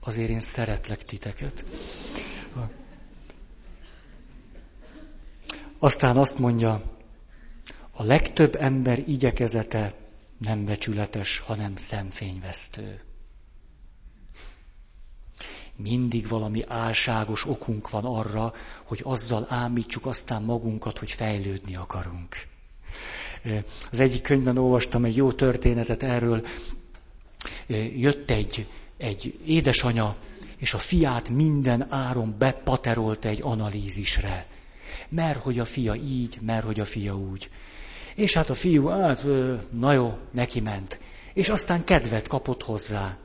[0.03, 1.65] Azért én szeretlek titeket.
[5.79, 6.81] Aztán azt mondja,
[7.91, 10.00] a legtöbb ember igyekezete
[10.43, 12.99] nem becsületes, hanem szemfényvesztő.
[15.75, 22.35] Mindig valami álságos okunk van arra, hogy azzal ámítsuk aztán magunkat, hogy fejlődni akarunk.
[23.91, 26.45] Az egyik könyvben olvastam egy jó történetet erről.
[27.95, 28.67] Jött egy,
[28.97, 30.15] egy édesanya,
[30.57, 34.47] és a fiát minden áron bepaterolt egy analízisre.
[35.09, 37.49] Mert hogy a fia így, mert hogy a fia úgy.
[38.15, 39.27] És hát a fiú, hát,
[39.71, 40.99] na jó, neki ment.
[41.33, 43.17] És aztán kedvet kapott hozzá,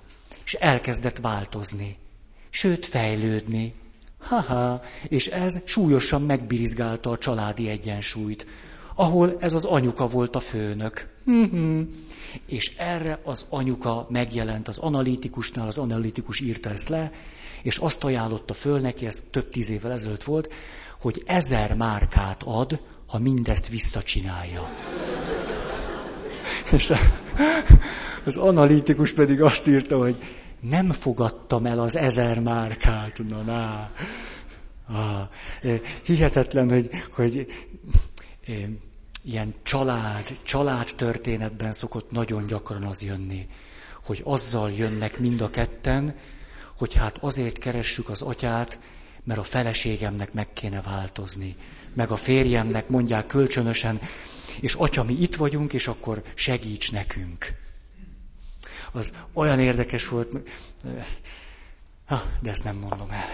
[0.44, 1.96] és elkezdett változni,
[2.50, 3.74] sőt fejlődni.
[4.20, 8.46] Haha, és ez súlyosan megbirizgálta a családi egyensúlyt,
[8.94, 11.08] ahol ez az anyuka volt a főnök.
[11.24, 11.80] Mhm.
[12.46, 17.12] És erre az anyuka megjelent az analitikusnál, az analitikus írta ezt le,
[17.62, 20.54] és azt ajánlotta föl neki, ez több tíz évvel ezelőtt volt,
[21.00, 24.70] hogy ezer márkát ad, ha mindezt visszacsinálja.
[26.76, 26.92] És
[28.24, 30.18] az analitikus pedig azt írta, hogy
[30.60, 33.18] nem fogadtam el az ezer márkát.
[33.28, 33.90] Na, na.
[34.88, 35.28] Ah,
[36.04, 37.46] hihetetlen, hogy, hogy
[39.22, 43.48] ilyen család, család történetben szokott nagyon gyakran az jönni,
[44.04, 46.14] hogy azzal jönnek mind a ketten,
[46.76, 48.78] hogy hát azért keressük az atyát,
[49.24, 51.56] mert a feleségemnek meg kéne változni,
[51.96, 54.00] meg a férjemnek mondják kölcsönösen,
[54.60, 57.54] és atya, mi itt vagyunk, és akkor segíts nekünk.
[58.92, 60.48] Az olyan érdekes volt,
[62.06, 63.24] ha, de ezt nem mondom el.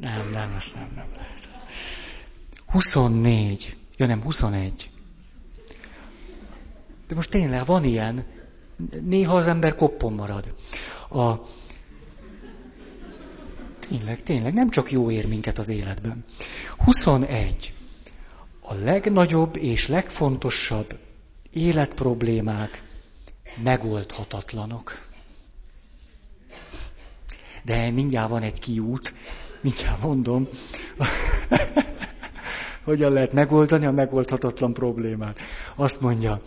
[0.00, 1.48] Nem, nem, ezt nem, nem lehet.
[2.66, 4.90] 24, ja nem, 21.
[7.08, 8.26] De most tényleg van ilyen,
[9.00, 10.54] néha az ember koppon marad.
[11.08, 11.34] A,
[13.88, 16.24] Tényleg, tényleg, nem csak jó ér minket az életben.
[16.76, 17.72] 21.
[18.60, 20.98] A legnagyobb és legfontosabb
[21.52, 22.82] életproblémák
[23.62, 24.98] megoldhatatlanok.
[27.62, 29.14] De mindjárt van egy kiút,
[29.60, 30.48] mindjárt mondom.
[32.84, 35.38] hogyan lehet megoldani a megoldhatatlan problémát.
[35.76, 36.40] Azt mondja,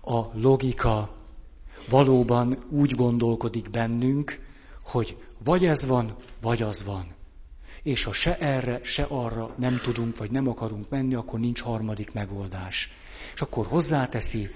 [0.00, 1.10] a logika
[1.88, 4.47] valóban úgy gondolkodik bennünk,
[4.88, 7.14] hogy vagy ez van, vagy az van.
[7.82, 12.12] És ha se erre, se arra nem tudunk, vagy nem akarunk menni, akkor nincs harmadik
[12.12, 12.90] megoldás.
[13.34, 14.50] És akkor hozzáteszi,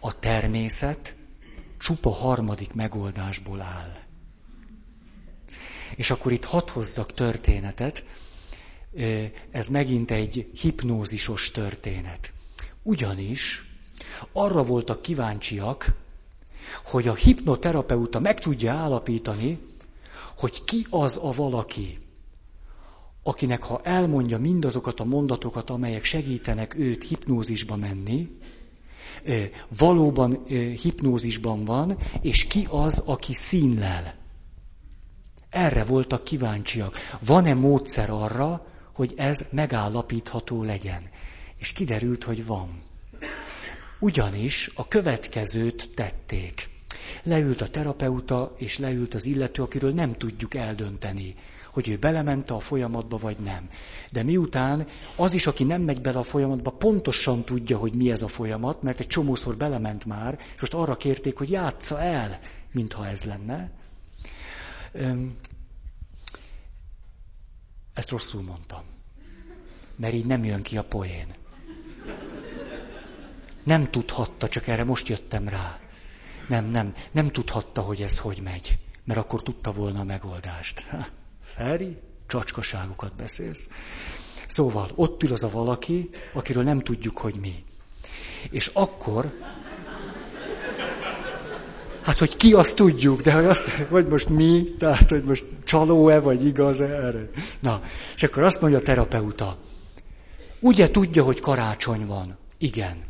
[0.00, 1.16] a természet
[1.78, 3.96] csupa harmadik megoldásból áll.
[5.96, 8.04] És akkor itt hadd hozzak történetet,
[9.50, 12.32] ez megint egy hipnózisos történet.
[12.82, 13.64] Ugyanis
[14.32, 15.94] arra voltak kíváncsiak,
[16.84, 19.58] hogy a hipnoterapeuta meg tudja állapítani,
[20.38, 21.98] hogy ki az a valaki,
[23.22, 28.28] akinek ha elmondja mindazokat a mondatokat, amelyek segítenek őt hipnózisba menni,
[29.78, 30.44] valóban
[30.82, 34.14] hipnózisban van, és ki az, aki színlel.
[35.50, 36.96] Erre voltak kíváncsiak.
[37.20, 41.10] Van-e módszer arra, hogy ez megállapítható legyen?
[41.56, 42.82] És kiderült, hogy van.
[44.00, 46.77] Ugyanis a következőt tették.
[47.22, 51.34] Leült a terapeuta, és leült az illető, akiről nem tudjuk eldönteni,
[51.70, 53.70] hogy ő belemente a folyamatba, vagy nem.
[54.12, 54.86] De miután
[55.16, 58.82] az is, aki nem megy bele a folyamatba, pontosan tudja, hogy mi ez a folyamat,
[58.82, 62.38] mert egy csomószor belement már, és most arra kérték, hogy játsza el,
[62.72, 63.70] mintha ez lenne.
[67.94, 68.82] Ezt rosszul mondtam.
[69.96, 71.34] Mert így nem jön ki a poén.
[73.62, 75.80] Nem tudhatta, csak erre most jöttem rá.
[76.48, 80.86] Nem, nem, nem tudhatta, hogy ez hogy megy, mert akkor tudta volna a megoldást.
[81.56, 83.70] Feri, csacskaságokat beszélsz.
[84.46, 87.64] Szóval ott ül az a valaki, akiről nem tudjuk, hogy mi.
[88.50, 89.32] És akkor,
[92.02, 96.20] hát hogy ki, azt tudjuk, de hogy, azt, vagy most mi, tehát hogy most csaló-e,
[96.20, 97.30] vagy igaz-e erre.
[97.60, 97.82] Na,
[98.14, 99.58] és akkor azt mondja a terapeuta,
[100.60, 102.38] ugye tudja, hogy karácsony van?
[102.58, 103.07] Igen.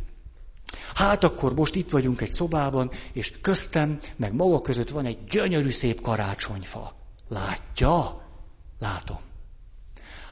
[0.94, 5.70] Hát akkor most itt vagyunk egy szobában, és köztem, meg maga között van egy gyönyörű
[5.70, 6.96] szép karácsonyfa.
[7.28, 8.26] Látja?
[8.78, 9.18] Látom.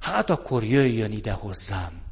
[0.00, 2.02] Hát akkor jöjjön ide hozzám.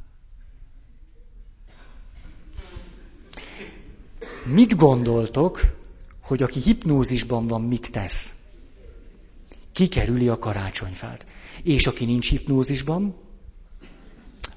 [4.45, 5.61] Mit gondoltok,
[6.21, 8.33] hogy aki hipnózisban van, mit tesz?
[9.71, 11.25] Kikerüli a karácsonyfát.
[11.63, 13.15] És aki nincs hipnózisban,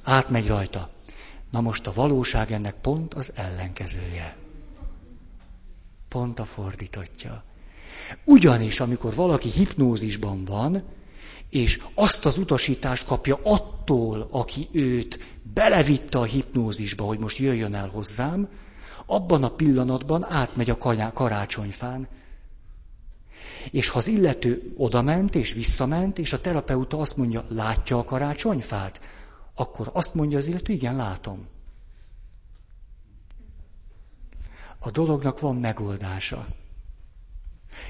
[0.02, 0.90] átmegy rajta.
[1.51, 4.37] Na most a valóság ennek pont az ellenkezője.
[6.09, 7.45] Pont a fordítottja.
[8.25, 10.83] Ugyanis, amikor valaki hipnózisban van,
[11.51, 15.19] és azt az utasítást kapja attól, aki őt
[15.55, 18.49] belevitte a hipnózisba, hogy most jöjjön el hozzám,
[19.07, 22.09] abban a pillanatban átmegy a karácsonyfán.
[23.70, 29.01] És ha az illető odament és visszament, és a terapeuta azt mondja, látja a karácsonyfát,
[29.59, 31.47] akkor azt mondja az illető, igen, látom.
[34.78, 36.47] A dolognak van megoldása.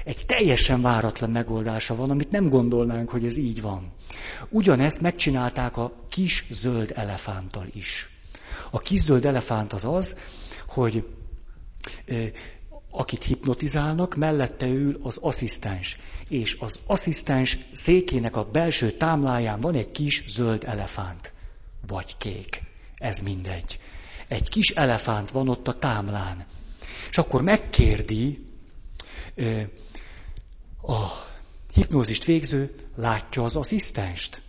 [0.03, 3.93] Egy teljesen váratlan megoldása van, amit nem gondolnánk, hogy ez így van.
[4.49, 8.09] Ugyanezt megcsinálták a kis zöld elefánttal is.
[8.71, 10.17] A kis zöld elefánt az az,
[10.67, 11.07] hogy
[12.91, 15.97] akit hipnotizálnak, mellette ül az asszisztens.
[16.29, 21.33] És az asszisztens székének a belső támláján van egy kis zöld elefánt.
[21.87, 22.63] Vagy kék.
[22.95, 23.79] Ez mindegy.
[24.27, 26.45] Egy kis elefánt van ott a támlán.
[27.09, 28.45] És akkor megkérdi
[30.81, 31.07] a
[31.73, 34.41] hipnózist végző, látja az asszisztenst?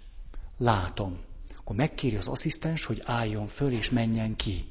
[0.59, 1.19] Látom.
[1.57, 4.69] Akkor megkéri az asszisztens, hogy álljon föl és menjen ki.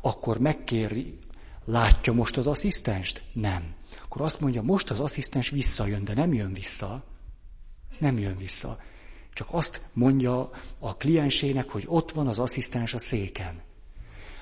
[0.00, 1.18] Akkor megkéri,
[1.64, 3.22] látja most az asszisztenst?
[3.32, 3.74] Nem.
[4.04, 7.04] Akkor azt mondja, most az asszisztens visszajön, de nem jön vissza.
[7.98, 8.78] Nem jön vissza.
[9.32, 13.62] Csak azt mondja a kliensének, hogy ott van az asszisztens a széken.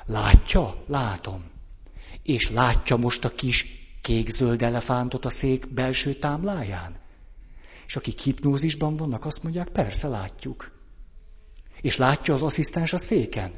[0.07, 0.85] Látja?
[0.87, 1.51] Látom.
[2.23, 3.67] És látja most a kis
[4.03, 6.97] kék-zöld elefántot a szék belső támláján?
[7.87, 10.71] És akik hipnózisban vannak, azt mondják, persze látjuk.
[11.81, 13.53] És látja az asszisztens a széken?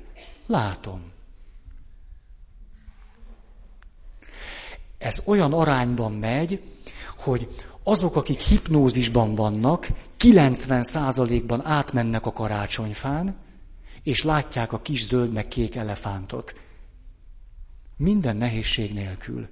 [0.47, 1.13] Látom.
[4.99, 6.63] Ez olyan arányban megy,
[7.17, 7.49] hogy
[7.83, 9.89] azok, akik hipnózisban vannak,
[10.21, 13.37] 90%-ban átmennek a karácsonyfán,
[14.03, 16.55] és látják a kis zöld meg kék elefántot.
[17.97, 19.49] Minden nehézség nélkül.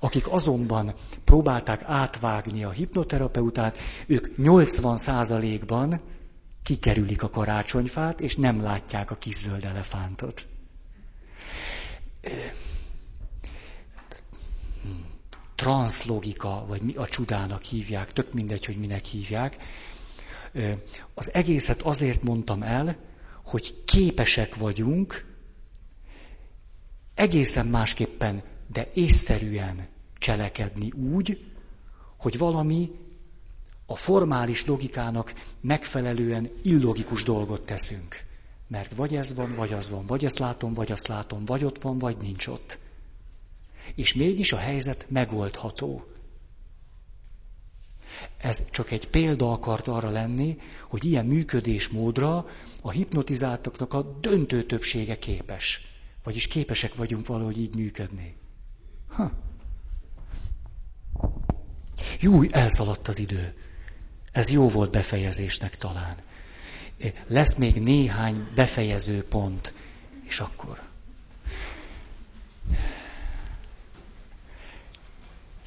[0.00, 0.94] Akik azonban
[1.24, 6.00] próbálták átvágni a hipnoterapeutát, ők 80%-ban
[6.62, 10.46] kikerülik a karácsonyfát, és nem látják a kis zöld elefántot.
[15.62, 19.56] Transzlogika, vagy mi a csudának hívják, tök mindegy, hogy minek hívják.
[21.14, 22.96] Az egészet azért mondtam el,
[23.44, 25.24] hogy képesek vagyunk
[27.14, 31.44] egészen másképpen, de észszerűen cselekedni úgy,
[32.16, 32.90] hogy valami
[33.86, 38.24] a formális logikának megfelelően illogikus dolgot teszünk.
[38.68, 41.82] Mert vagy ez van, vagy az van, vagy ezt látom, vagy azt látom, vagy ott
[41.82, 42.78] van, vagy nincs ott.
[43.94, 46.06] És mégis a helyzet megoldható.
[48.36, 52.46] Ez csak egy példa akart arra lenni, hogy ilyen működésmódra
[52.82, 55.80] a hipnotizáltaknak a döntő többsége képes.
[56.24, 58.36] Vagyis képesek vagyunk valahogy így működni.
[59.08, 59.32] Ha.
[62.20, 63.54] Júj, elszaladt az idő.
[64.32, 66.16] Ez jó volt befejezésnek talán.
[67.26, 69.74] Lesz még néhány befejező pont,
[70.24, 70.90] és akkor.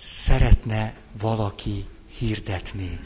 [0.07, 1.85] Szeretne valaki
[2.17, 2.99] hirdetni